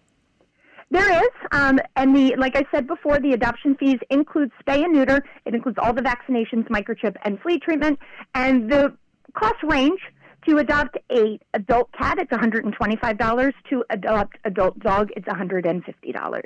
There 0.90 1.22
is, 1.22 1.30
um, 1.52 1.78
and 1.96 2.16
the 2.16 2.34
like 2.36 2.56
I 2.56 2.64
said 2.70 2.86
before, 2.86 3.18
the 3.20 3.32
adoption 3.34 3.74
fees 3.74 3.98
include 4.08 4.50
spay 4.64 4.84
and 4.84 4.92
neuter. 4.92 5.22
It 5.44 5.54
includes 5.54 5.76
all 5.78 5.92
the 5.92 6.00
vaccinations, 6.00 6.66
microchip, 6.68 7.14
and 7.22 7.38
flea 7.40 7.58
treatment. 7.58 7.98
And 8.34 8.72
the 8.72 8.96
cost 9.34 9.62
range 9.62 10.00
to 10.48 10.58
adopt 10.58 10.96
a 11.12 11.38
adult 11.54 11.92
cat, 11.92 12.18
it's 12.18 12.30
$125. 12.30 13.52
To 13.70 13.84
adopt 13.90 14.38
adult 14.44 14.78
dog, 14.78 15.10
it's 15.16 15.26
$150. 15.26 16.42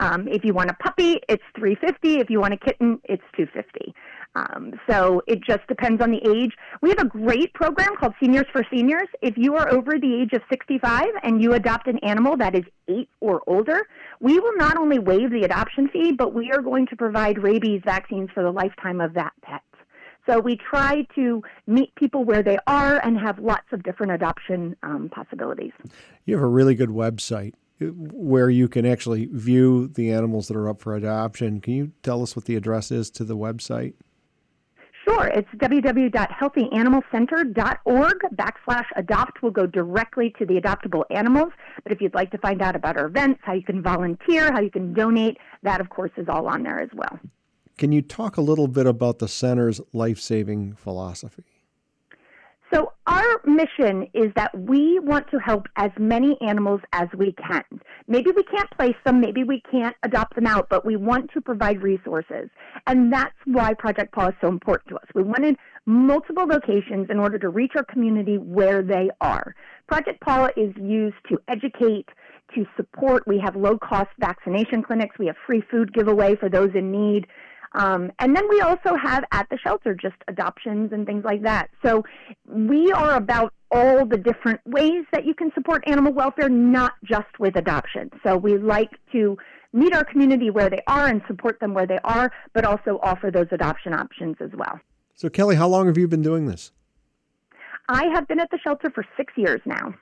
Um, 0.00 0.28
if 0.28 0.44
you 0.44 0.52
want 0.52 0.70
a 0.70 0.74
puppy, 0.74 1.20
it's 1.28 1.42
350. 1.56 2.20
If 2.20 2.28
you 2.28 2.40
want 2.40 2.54
a 2.54 2.56
kitten, 2.56 3.00
it's 3.04 3.22
250. 3.36 3.94
Um, 4.34 4.72
so 4.88 5.22
it 5.26 5.40
just 5.42 5.66
depends 5.66 6.02
on 6.02 6.10
the 6.10 6.20
age. 6.28 6.52
We 6.82 6.90
have 6.90 6.98
a 6.98 7.06
great 7.06 7.54
program 7.54 7.96
called 7.96 8.14
Seniors 8.20 8.46
for 8.52 8.62
Seniors. 8.70 9.08
If 9.22 9.38
you 9.38 9.54
are 9.54 9.72
over 9.72 9.92
the 9.92 10.20
age 10.22 10.32
of 10.34 10.42
65 10.50 11.06
and 11.22 11.40
you 11.40 11.54
adopt 11.54 11.86
an 11.86 11.98
animal 12.00 12.36
that 12.36 12.54
is 12.54 12.64
eight 12.88 13.08
or 13.20 13.42
older, 13.46 13.86
we 14.20 14.38
will 14.38 14.56
not 14.56 14.76
only 14.76 14.98
waive 14.98 15.30
the 15.30 15.44
adoption 15.44 15.88
fee, 15.88 16.12
but 16.12 16.34
we 16.34 16.50
are 16.50 16.60
going 16.60 16.86
to 16.88 16.96
provide 16.96 17.42
rabies 17.42 17.80
vaccines 17.84 18.28
for 18.34 18.42
the 18.42 18.50
lifetime 18.50 19.00
of 19.00 19.14
that 19.14 19.32
pet. 19.42 19.62
So 20.26 20.40
we 20.40 20.56
try 20.56 21.06
to 21.14 21.42
meet 21.66 21.94
people 21.94 22.24
where 22.24 22.42
they 22.42 22.58
are 22.66 22.98
and 23.04 23.18
have 23.18 23.38
lots 23.38 23.66
of 23.72 23.82
different 23.82 24.12
adoption 24.12 24.76
um, 24.82 25.08
possibilities. 25.08 25.72
You 26.24 26.34
have 26.34 26.42
a 26.42 26.48
really 26.48 26.74
good 26.74 26.90
website 26.90 27.54
uh, 27.80 27.86
where 27.86 28.50
you 28.50 28.68
can 28.68 28.84
actually 28.84 29.26
view 29.26 29.86
the 29.88 30.10
animals 30.10 30.48
that 30.48 30.56
are 30.56 30.68
up 30.68 30.80
for 30.80 30.96
adoption. 30.96 31.60
Can 31.60 31.74
you 31.74 31.92
tell 32.02 32.22
us 32.22 32.34
what 32.34 32.46
the 32.46 32.56
address 32.56 32.90
is 32.90 33.10
to 33.10 33.22
the 33.24 33.36
website? 33.36 33.94
Sure. 35.04 35.28
It's 35.28 35.48
www.healthyanimalcenter.org 35.56 38.20
backslash 38.34 38.86
adopt 38.96 39.40
will 39.40 39.52
go 39.52 39.64
directly 39.64 40.34
to 40.36 40.44
the 40.44 40.60
adoptable 40.60 41.04
animals. 41.10 41.52
But 41.84 41.92
if 41.92 42.00
you'd 42.00 42.14
like 42.14 42.32
to 42.32 42.38
find 42.38 42.60
out 42.60 42.74
about 42.74 42.96
our 42.96 43.06
events, 43.06 43.38
how 43.44 43.52
you 43.52 43.62
can 43.62 43.82
volunteer, 43.82 44.50
how 44.52 44.60
you 44.60 44.70
can 44.70 44.92
donate, 44.92 45.38
that 45.62 45.80
of 45.80 45.90
course 45.90 46.10
is 46.16 46.26
all 46.28 46.48
on 46.48 46.64
there 46.64 46.80
as 46.80 46.90
well. 46.92 47.20
Can 47.78 47.92
you 47.92 48.00
talk 48.00 48.38
a 48.38 48.40
little 48.40 48.68
bit 48.68 48.86
about 48.86 49.18
the 49.18 49.28
center's 49.28 49.82
life 49.92 50.18
saving 50.18 50.74
philosophy? 50.76 51.44
So, 52.72 52.92
our 53.06 53.40
mission 53.44 54.08
is 54.14 54.32
that 54.34 54.50
we 54.58 54.98
want 54.98 55.30
to 55.30 55.38
help 55.38 55.66
as 55.76 55.90
many 55.98 56.36
animals 56.40 56.80
as 56.92 57.06
we 57.16 57.32
can. 57.34 57.62
Maybe 58.08 58.30
we 58.32 58.42
can't 58.44 58.68
place 58.70 58.96
them, 59.04 59.20
maybe 59.20 59.44
we 59.44 59.62
can't 59.70 59.94
adopt 60.02 60.34
them 60.34 60.46
out, 60.46 60.68
but 60.68 60.84
we 60.84 60.96
want 60.96 61.30
to 61.34 61.40
provide 61.40 61.82
resources. 61.82 62.48
And 62.86 63.12
that's 63.12 63.36
why 63.44 63.74
Project 63.74 64.12
Paw 64.12 64.28
is 64.28 64.34
so 64.40 64.48
important 64.48 64.88
to 64.88 64.96
us. 64.96 65.06
We 65.14 65.22
wanted 65.22 65.56
multiple 65.84 66.46
locations 66.46 67.08
in 67.10 67.20
order 67.20 67.38
to 67.38 67.50
reach 67.50 67.72
our 67.76 67.84
community 67.84 68.38
where 68.38 68.82
they 68.82 69.10
are. 69.20 69.54
Project 69.86 70.20
Paw 70.22 70.48
is 70.56 70.74
used 70.80 71.16
to 71.28 71.38
educate, 71.46 72.08
to 72.54 72.66
support. 72.76 73.22
We 73.26 73.38
have 73.44 73.54
low 73.54 73.78
cost 73.78 74.10
vaccination 74.18 74.82
clinics, 74.82 75.18
we 75.18 75.26
have 75.26 75.36
free 75.46 75.62
food 75.70 75.92
giveaway 75.92 76.34
for 76.36 76.48
those 76.48 76.70
in 76.74 76.90
need. 76.90 77.26
Um, 77.76 78.10
and 78.18 78.34
then 78.34 78.48
we 78.48 78.62
also 78.62 78.96
have 78.96 79.24
at 79.32 79.48
the 79.50 79.58
shelter 79.58 79.94
just 79.94 80.16
adoptions 80.28 80.92
and 80.92 81.06
things 81.06 81.24
like 81.24 81.42
that. 81.42 81.68
So 81.84 82.04
we 82.46 82.90
are 82.90 83.14
about 83.14 83.52
all 83.70 84.06
the 84.06 84.16
different 84.16 84.60
ways 84.64 85.04
that 85.12 85.26
you 85.26 85.34
can 85.34 85.52
support 85.54 85.84
animal 85.86 86.12
welfare, 86.12 86.48
not 86.48 86.94
just 87.04 87.38
with 87.38 87.54
adoption. 87.56 88.10
So 88.24 88.36
we 88.36 88.56
like 88.56 88.90
to 89.12 89.36
meet 89.74 89.94
our 89.94 90.04
community 90.04 90.48
where 90.48 90.70
they 90.70 90.80
are 90.86 91.06
and 91.06 91.20
support 91.26 91.60
them 91.60 91.74
where 91.74 91.86
they 91.86 91.98
are, 92.02 92.32
but 92.54 92.64
also 92.64 92.98
offer 93.02 93.30
those 93.30 93.48
adoption 93.50 93.92
options 93.92 94.36
as 94.40 94.50
well. 94.54 94.80
So, 95.14 95.28
Kelly, 95.28 95.56
how 95.56 95.68
long 95.68 95.86
have 95.86 95.98
you 95.98 96.08
been 96.08 96.22
doing 96.22 96.46
this? 96.46 96.72
I 97.88 98.06
have 98.14 98.26
been 98.26 98.40
at 98.40 98.50
the 98.50 98.58
shelter 98.58 98.90
for 98.90 99.04
six 99.16 99.34
years 99.36 99.60
now. 99.66 99.94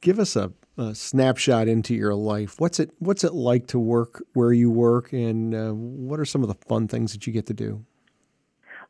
Give 0.00 0.18
us 0.18 0.36
a 0.36 0.52
a 0.76 0.94
snapshot 0.94 1.68
into 1.68 1.94
your 1.94 2.14
life. 2.14 2.60
What's 2.60 2.80
it 2.80 2.90
What's 2.98 3.24
it 3.24 3.34
like 3.34 3.66
to 3.68 3.78
work 3.78 4.22
where 4.32 4.52
you 4.52 4.70
work, 4.70 5.12
and 5.12 5.54
uh, 5.54 5.72
what 5.72 6.20
are 6.20 6.24
some 6.24 6.42
of 6.42 6.48
the 6.48 6.56
fun 6.66 6.88
things 6.88 7.12
that 7.12 7.26
you 7.26 7.32
get 7.32 7.46
to 7.46 7.54
do? 7.54 7.84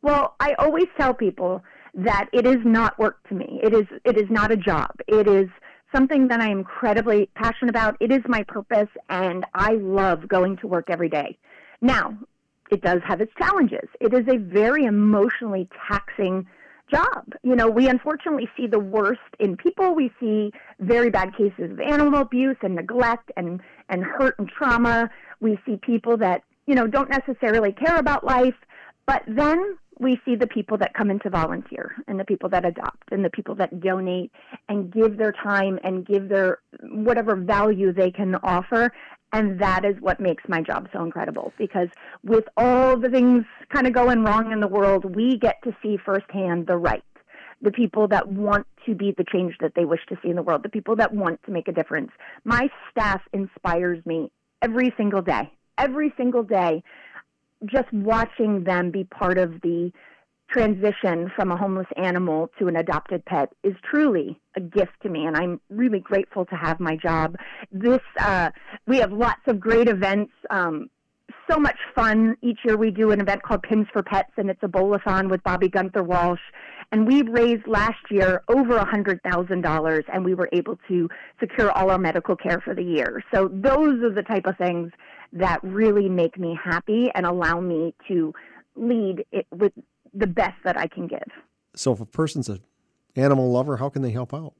Well, 0.03 0.35
I 0.41 0.55
always 0.59 0.87
tell 0.99 1.15
people 1.15 1.63
that 1.95 2.29
it 2.33 2.47
is 2.47 2.59
not 2.65 2.99
work 2.99 3.27
to 3.29 3.35
me. 3.35 3.61
It 3.63 3.75
is 3.75 3.87
it 4.05 4.17
is 4.17 4.31
not 4.31 4.51
a 4.51 4.57
job. 4.57 4.91
It 5.07 5.29
is 5.29 5.49
something 5.95 6.29
that 6.29 6.41
I 6.41 6.49
am 6.49 6.59
incredibly 6.59 7.31
passionate 7.35 7.71
about. 7.71 7.97
It 8.01 8.11
is 8.11 8.23
my 8.27 8.43
purpose, 8.43 8.89
and 9.09 9.47
I 9.55 9.75
love 9.75 10.27
going 10.29 10.57
to 10.59 10.67
work 10.67 10.91
every 10.91 11.09
day. 11.09 11.39
Now, 11.81 12.19
it 12.71 12.83
does 12.83 13.01
have 13.07 13.21
its 13.21 13.33
challenges. 13.39 13.89
It 14.01 14.13
is 14.13 14.27
a 14.29 14.39
very 14.39 14.85
emotionally 14.85 15.69
taxing 15.89 16.47
job. 16.91 17.35
You 17.43 17.57
know, 17.57 17.69
we 17.69 17.89
unfortunately 17.89 18.49
see 18.57 18.67
the 18.67 18.79
worst 18.79 19.21
in 19.39 19.57
people. 19.57 19.95
We 19.95 20.11
see 20.21 20.53
very 20.81 21.11
bad 21.11 21.37
cases 21.37 21.73
of 21.73 21.81
animal 21.81 22.21
abuse 22.21 22.57
and 22.63 22.75
neglect 22.75 23.31
and, 23.37 23.61
and 23.89 24.03
hurt 24.05 24.39
and 24.39 24.49
trauma. 24.49 25.11
We 25.41 25.59
see 25.67 25.77
people 25.77 26.17
that, 26.19 26.43
you 26.67 26.75
know, 26.75 26.87
don't 26.87 27.11
necessarily 27.11 27.73
care 27.73 27.97
about 27.97 28.25
life. 28.25 28.55
But 29.07 29.23
then 29.27 29.79
we 29.99 30.21
see 30.25 30.35
the 30.35 30.47
people 30.47 30.77
that 30.79 30.95
come 30.95 31.11
in 31.11 31.21
to 31.21 31.31
volunteer 31.31 31.95
and 32.09 32.19
the 32.19 32.25
people 32.25 32.49
that 32.49 32.65
adopt 32.65 33.13
and 33.13 33.25
the 33.25 33.31
people 33.31 33.55
that 33.57 33.81
donate 33.81 34.33
and 34.69 34.93
give 34.93 35.17
their 35.17 35.33
time 35.33 35.79
and 35.85 36.07
give 36.07 36.29
their 36.29 36.59
whatever 36.83 37.37
value 37.37 37.93
they 37.93 38.11
can 38.11 38.35
offer. 38.37 38.93
And 39.35 39.59
that 39.59 39.85
is 39.85 39.97
what 39.99 40.21
makes 40.21 40.45
my 40.49 40.63
job 40.63 40.89
so 40.93 41.03
incredible 41.03 41.53
because 41.59 41.89
with 42.23 42.45
all 42.57 42.97
the 42.97 43.09
things 43.09 43.45
kind 43.69 43.85
of 43.85 43.93
going 43.93 44.23
wrong 44.23 44.53
in 44.53 44.61
the 44.61 44.69
world, 44.69 45.17
we 45.17 45.37
get 45.39 45.61
to 45.65 45.77
see 45.83 45.97
firsthand 45.97 46.69
the 46.69 46.77
right. 46.77 47.03
The 47.61 47.73
people 47.73 48.07
that 48.09 48.29
want 48.29 48.65
to 48.87 48.95
be 48.95 49.13
the 49.19 49.25
change 49.25 49.57
that 49.61 49.73
they 49.75 49.85
wish 49.87 50.07
to 50.11 50.17
see 50.23 50.31
in 50.31 50.37
the 50.37 50.43
world, 50.43 50.63
the 50.63 50.69
people 50.69 50.95
that 50.97 51.13
want 51.13 51.43
to 51.47 51.51
make 51.51 51.67
a 51.67 51.73
difference. 51.73 52.13
My 52.45 52.69
staff 52.93 53.23
inspires 53.33 54.07
me 54.07 54.31
every 54.63 54.95
single 54.97 55.21
day. 55.21 55.53
Every 55.79 56.15
single 56.17 56.45
day, 56.45 56.85
just 57.67 57.93
watching 57.93 58.63
them 58.63 58.93
be 58.93 59.03
part 59.03 59.39
of 59.39 59.61
the 59.63 59.91
transition 60.51 61.31
from 61.35 61.51
a 61.51 61.57
homeless 61.57 61.87
animal 61.97 62.51
to 62.59 62.69
an 62.69 62.77
adopted 62.77 63.25
pet 63.25 63.51
is 63.63 63.75
truly 63.89 64.41
a 64.57 64.61
gift 64.61 64.93
to 65.03 65.09
me, 65.09 65.27
and 65.27 65.37
I'm 65.37 65.61
really 65.69 66.01
grateful 66.01 66.45
to 66.47 66.55
have 66.55 66.81
my 66.81 66.97
job. 66.97 67.37
This 67.73 68.01
uh, 68.21 68.51
we 68.87 68.99
have 68.99 69.13
lots 69.13 69.41
of 69.47 69.59
great 69.59 69.89
events. 69.89 70.33
Um, 70.51 70.91
so 71.51 71.59
much 71.59 71.77
fun. 71.95 72.37
Each 72.43 72.59
year 72.65 72.77
we 72.77 72.91
do 72.91 73.11
an 73.11 73.21
event 73.21 73.43
called 73.43 73.63
Pins 73.63 73.87
for 73.93 74.03
Pets, 74.03 74.33
and 74.37 74.49
it's 74.49 74.63
a 74.63 74.69
bowl-a-thon 74.69 75.29
with 75.29 75.43
Bobby 75.43 75.69
Gunther 75.69 76.03
Walsh. 76.03 76.41
And 76.93 77.07
we 77.07 77.23
raised 77.23 77.67
last 77.67 78.11
year 78.11 78.43
over 78.49 78.77
a 78.77 78.87
$100,000, 78.87 80.03
and 80.13 80.25
we 80.25 80.35
were 80.35 80.49
able 80.53 80.79
to 80.89 81.09
secure 81.41 81.71
all 81.73 81.91
our 81.91 81.99
medical 81.99 82.37
care 82.37 82.61
for 82.61 82.75
the 82.75 82.83
year. 82.83 83.23
So 83.33 83.49
those 83.53 84.03
are 84.03 84.13
the 84.13 84.23
type 84.23 84.47
of 84.47 84.57
things 84.57 84.93
that 85.33 85.59
really 85.63 86.09
make 86.09 86.39
me 86.39 86.59
happy 86.63 87.11
and 87.15 87.27
allow 87.27 87.61
me 87.61 87.95
to 88.09 88.33
lead 88.77 89.25
it 89.33 89.47
with 89.51 89.73
the 90.15 90.27
best 90.27 90.57
that 90.65 90.77
I 90.77 90.87
can 90.87 91.07
give. 91.07 91.29
So 91.77 91.93
if 91.93 92.01
a 92.01 92.07
person's 92.07 92.49
an 92.49 92.61
animal 93.17 93.51
lover, 93.51 93.77
how 93.77 93.89
can 93.89 94.03
they 94.03 94.13
help 94.13 94.33
out? 94.33 94.55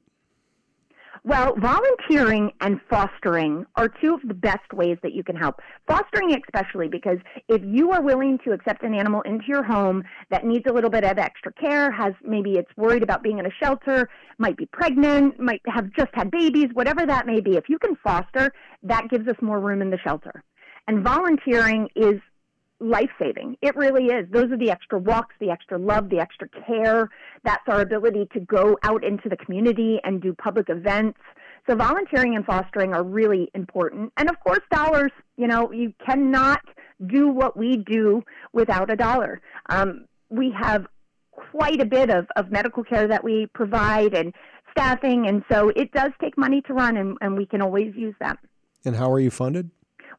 Well, 1.23 1.55
volunteering 1.57 2.51
and 2.61 2.79
fostering 2.87 3.65
are 3.75 3.87
two 3.87 4.13
of 4.13 4.19
the 4.27 4.35
best 4.35 4.71
ways 4.73 4.99
that 5.01 5.13
you 5.13 5.23
can 5.23 5.35
help. 5.35 5.59
Fostering, 5.87 6.39
especially 6.39 6.87
because 6.87 7.17
if 7.49 7.63
you 7.65 7.91
are 7.91 8.01
willing 8.03 8.37
to 8.45 8.51
accept 8.51 8.83
an 8.83 8.93
animal 8.93 9.21
into 9.21 9.45
your 9.47 9.63
home 9.63 10.03
that 10.29 10.45
needs 10.45 10.65
a 10.69 10.73
little 10.73 10.91
bit 10.91 11.03
of 11.03 11.17
extra 11.17 11.51
care, 11.53 11.91
has 11.91 12.13
maybe 12.23 12.57
it's 12.57 12.69
worried 12.77 13.01
about 13.01 13.23
being 13.23 13.39
in 13.39 13.47
a 13.47 13.51
shelter, 13.59 14.07
might 14.37 14.55
be 14.55 14.67
pregnant, 14.67 15.39
might 15.39 15.61
have 15.65 15.91
just 15.97 16.11
had 16.13 16.29
babies, 16.29 16.67
whatever 16.73 17.07
that 17.07 17.25
may 17.25 17.39
be, 17.39 17.57
if 17.57 17.69
you 17.69 17.79
can 17.79 17.95
foster, 18.03 18.53
that 18.83 19.09
gives 19.09 19.27
us 19.27 19.35
more 19.41 19.59
room 19.59 19.81
in 19.81 19.89
the 19.89 19.99
shelter. 20.03 20.43
And 20.87 21.03
volunteering 21.03 21.89
is 21.95 22.21
life 22.79 23.09
saving. 23.19 23.57
It 23.61 23.75
really 23.75 24.05
is. 24.05 24.27
Those 24.31 24.51
are 24.51 24.57
the 24.57 24.69
extra 24.69 24.99
walks, 24.99 25.35
the 25.39 25.49
extra 25.49 25.77
love, 25.77 26.09
the 26.09 26.19
extra 26.19 26.47
care. 26.67 27.09
That's 27.43 27.63
our 27.67 27.81
ability 27.81 28.27
to 28.33 28.39
go 28.41 28.77
out 28.83 29.03
into 29.03 29.29
the 29.29 29.37
community 29.37 29.99
and 30.03 30.21
do 30.21 30.33
public 30.33 30.69
events. 30.69 31.19
So 31.67 31.75
volunteering 31.75 32.35
and 32.35 32.45
fostering 32.45 32.93
are 32.93 33.03
really 33.03 33.49
important. 33.55 34.11
And 34.17 34.29
of 34.29 34.39
course, 34.41 34.61
dollars. 34.71 35.11
You 35.37 35.47
know, 35.47 35.71
you 35.71 35.93
cannot 36.05 36.61
do 37.07 37.27
what 37.27 37.57
we 37.57 37.77
do 37.77 38.23
without 38.53 38.89
a 38.89 38.95
dollar. 38.95 39.41
Um, 39.69 40.05
we 40.29 40.53
have 40.59 40.85
quite 41.31 41.81
a 41.81 41.85
bit 41.85 42.09
of, 42.09 42.27
of 42.35 42.51
medical 42.51 42.83
care 42.83 43.07
that 43.07 43.23
we 43.23 43.47
provide 43.53 44.13
and 44.13 44.33
staffing, 44.71 45.27
and 45.27 45.43
so 45.51 45.69
it 45.69 45.91
does 45.91 46.11
take 46.21 46.37
money 46.37 46.61
to 46.67 46.73
run, 46.73 46.97
and, 46.97 47.17
and 47.21 47.37
we 47.37 47.45
can 47.45 47.61
always 47.61 47.93
use 47.95 48.15
that. 48.19 48.37
And 48.85 48.95
how 48.95 49.11
are 49.11 49.19
you 49.19 49.31
funded? 49.31 49.71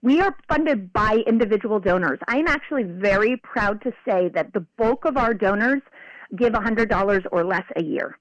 We 0.06 0.20
are 0.20 0.36
funded 0.48 0.92
by 0.92 1.24
individual 1.26 1.80
donors. 1.80 2.20
I 2.28 2.36
am 2.36 2.46
actually 2.46 2.84
very 2.84 3.38
proud 3.38 3.82
to 3.82 3.90
say 4.06 4.28
that 4.34 4.52
the 4.52 4.64
bulk 4.78 5.04
of 5.04 5.16
our 5.16 5.34
donors 5.34 5.82
give 6.36 6.52
$100 6.52 7.26
or 7.32 7.44
less 7.44 7.64
a 7.74 7.82
year. 7.82 8.16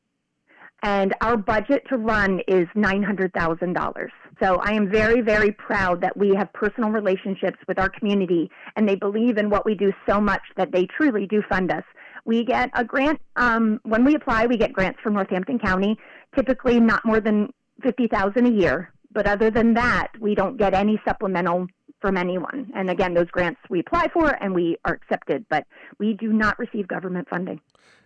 And 0.82 1.14
our 1.22 1.38
budget 1.38 1.84
to 1.90 1.98
run 1.98 2.42
is 2.48 2.66
$900,000. 2.76 4.08
So 4.42 4.56
I 4.64 4.72
am 4.72 4.90
very, 4.90 5.22
very 5.22 5.52
proud 5.52 6.02
that 6.02 6.18
we 6.18 6.34
have 6.34 6.52
personal 6.54 6.90
relationships 6.90 7.60
with 7.68 7.78
our 7.78 7.90
community 7.90 8.50
and 8.76 8.90
they 8.90 8.96
believe 8.96 9.38
in 9.38 9.52
what 9.52 9.64
we 9.64 9.76
do 9.76 9.94
so 10.10 10.20
much 10.20 10.42
that 10.58 10.72
they 10.72 10.88
truly 10.88 11.28
do 11.28 11.44
fund 11.48 11.72
us. 11.72 11.84
We 12.26 12.44
get 12.44 12.72
a 12.74 12.84
grant, 12.84 13.22
um, 13.36 13.80
when 13.84 14.04
we 14.04 14.16
apply, 14.16 14.48
we 14.48 14.58
get 14.58 14.74
grants 14.74 15.00
from 15.04 15.14
Northampton 15.14 15.60
County, 15.60 16.00
typically 16.36 16.80
not 16.80 17.06
more 17.06 17.20
than 17.20 17.54
50000 17.84 18.48
a 18.48 18.50
year. 18.50 18.92
But 19.16 19.28
other 19.28 19.50
than 19.50 19.76
that, 19.76 20.10
we 20.20 20.36
don't 20.36 20.58
get 20.58 20.74
any 20.74 21.00
supplemental 21.08 21.68
from 22.06 22.18
anyone. 22.18 22.72
And 22.76 22.92
again, 22.92 23.16
those 23.16 23.32
grants 23.32 23.60
we 23.68 23.80
apply 23.80 24.10
for 24.10 24.38
and 24.40 24.54
we 24.54 24.78
are 24.86 24.94
accepted, 24.94 25.44
but 25.50 25.66
we 25.98 26.14
do 26.14 26.32
not 26.32 26.60
receive 26.60 26.88
government 26.88 27.28
funding. 27.28 27.60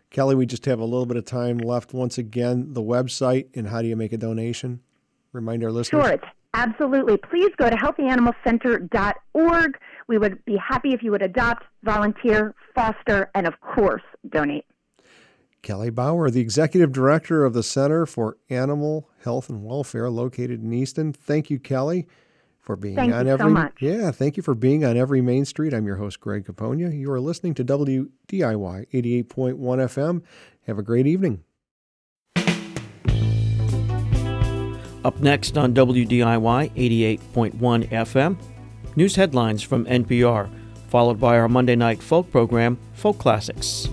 Kelly, 0.09 0.35
we 0.35 0.45
just 0.45 0.63
have 0.67 0.79
a 0.79 0.85
little 0.85 1.05
bit 1.05 1.17
of 1.17 1.25
time 1.25 1.57
left. 1.57 1.93
Once 1.93 2.17
again, 2.17 2.71
the 2.71 2.81
website 2.81 3.47
and 3.55 3.67
how 3.67 3.81
do 3.81 3.89
you 3.89 3.97
make 3.97 4.13
a 4.13 4.17
donation? 4.17 4.79
Remind 5.33 5.65
our 5.65 5.71
listeners. 5.71 6.05
Sure, 6.05 6.17
absolutely. 6.53 7.17
Please 7.17 7.51
go 7.57 7.69
to 7.69 7.75
healthyanimalcenter.org. 7.75 9.77
We 10.07 10.17
would 10.17 10.45
be 10.45 10.55
happy 10.55 10.93
if 10.93 11.03
you 11.03 11.11
would 11.11 11.21
adopt, 11.21 11.65
volunteer, 11.83 12.55
foster, 12.73 13.29
and 13.35 13.47
of 13.47 13.59
course, 13.59 14.03
donate. 14.29 14.63
Kelly 15.61 15.89
Bauer, 15.89 16.29
the 16.29 16.39
executive 16.39 16.93
director 16.93 17.43
of 17.43 17.53
the 17.53 17.63
Center 17.63 18.05
for 18.05 18.37
Animal 18.49 19.09
Health 19.25 19.49
and 19.49 19.65
Welfare 19.65 20.09
located 20.09 20.63
in 20.63 20.71
Easton. 20.71 21.11
Thank 21.11 21.49
you, 21.49 21.59
Kelly, 21.59 22.07
for 22.59 22.75
being 22.75 22.95
thank 22.95 23.13
on 23.13 23.25
you 23.25 23.31
every 23.33 23.45
so 23.45 23.49
much. 23.49 23.81
Yeah, 23.81 24.11
thank 24.11 24.37
you 24.37 24.43
for 24.43 24.55
being 24.55 24.85
on 24.85 24.97
every 24.97 25.21
Main 25.21 25.45
Street. 25.45 25.73
I'm 25.73 25.85
your 25.85 25.95
host 25.95 26.19
Greg 26.19 26.45
Capogna. 26.45 26.97
You 26.97 27.11
are 27.11 27.19
listening 27.19 27.53
to 27.55 27.65
WDIY 27.65 28.87
88.1 28.91 29.57
FM. 29.57 30.21
Have 30.67 30.77
a 30.77 30.83
great 30.83 31.07
evening. 31.07 31.43
Up 35.05 35.19
next 35.21 35.57
on 35.57 35.73
WDIY 35.73 36.71
88.1 36.73 37.89
FM, 37.89 38.37
news 38.97 39.15
headlines 39.15 39.63
from 39.63 39.85
NPR, 39.85 40.49
followed 40.89 41.19
by 41.19 41.39
our 41.39 41.47
Monday 41.47 41.75
night 41.75 42.03
folk 42.03 42.29
program, 42.29 42.77
Folk 42.93 43.17
Classics. 43.17 43.89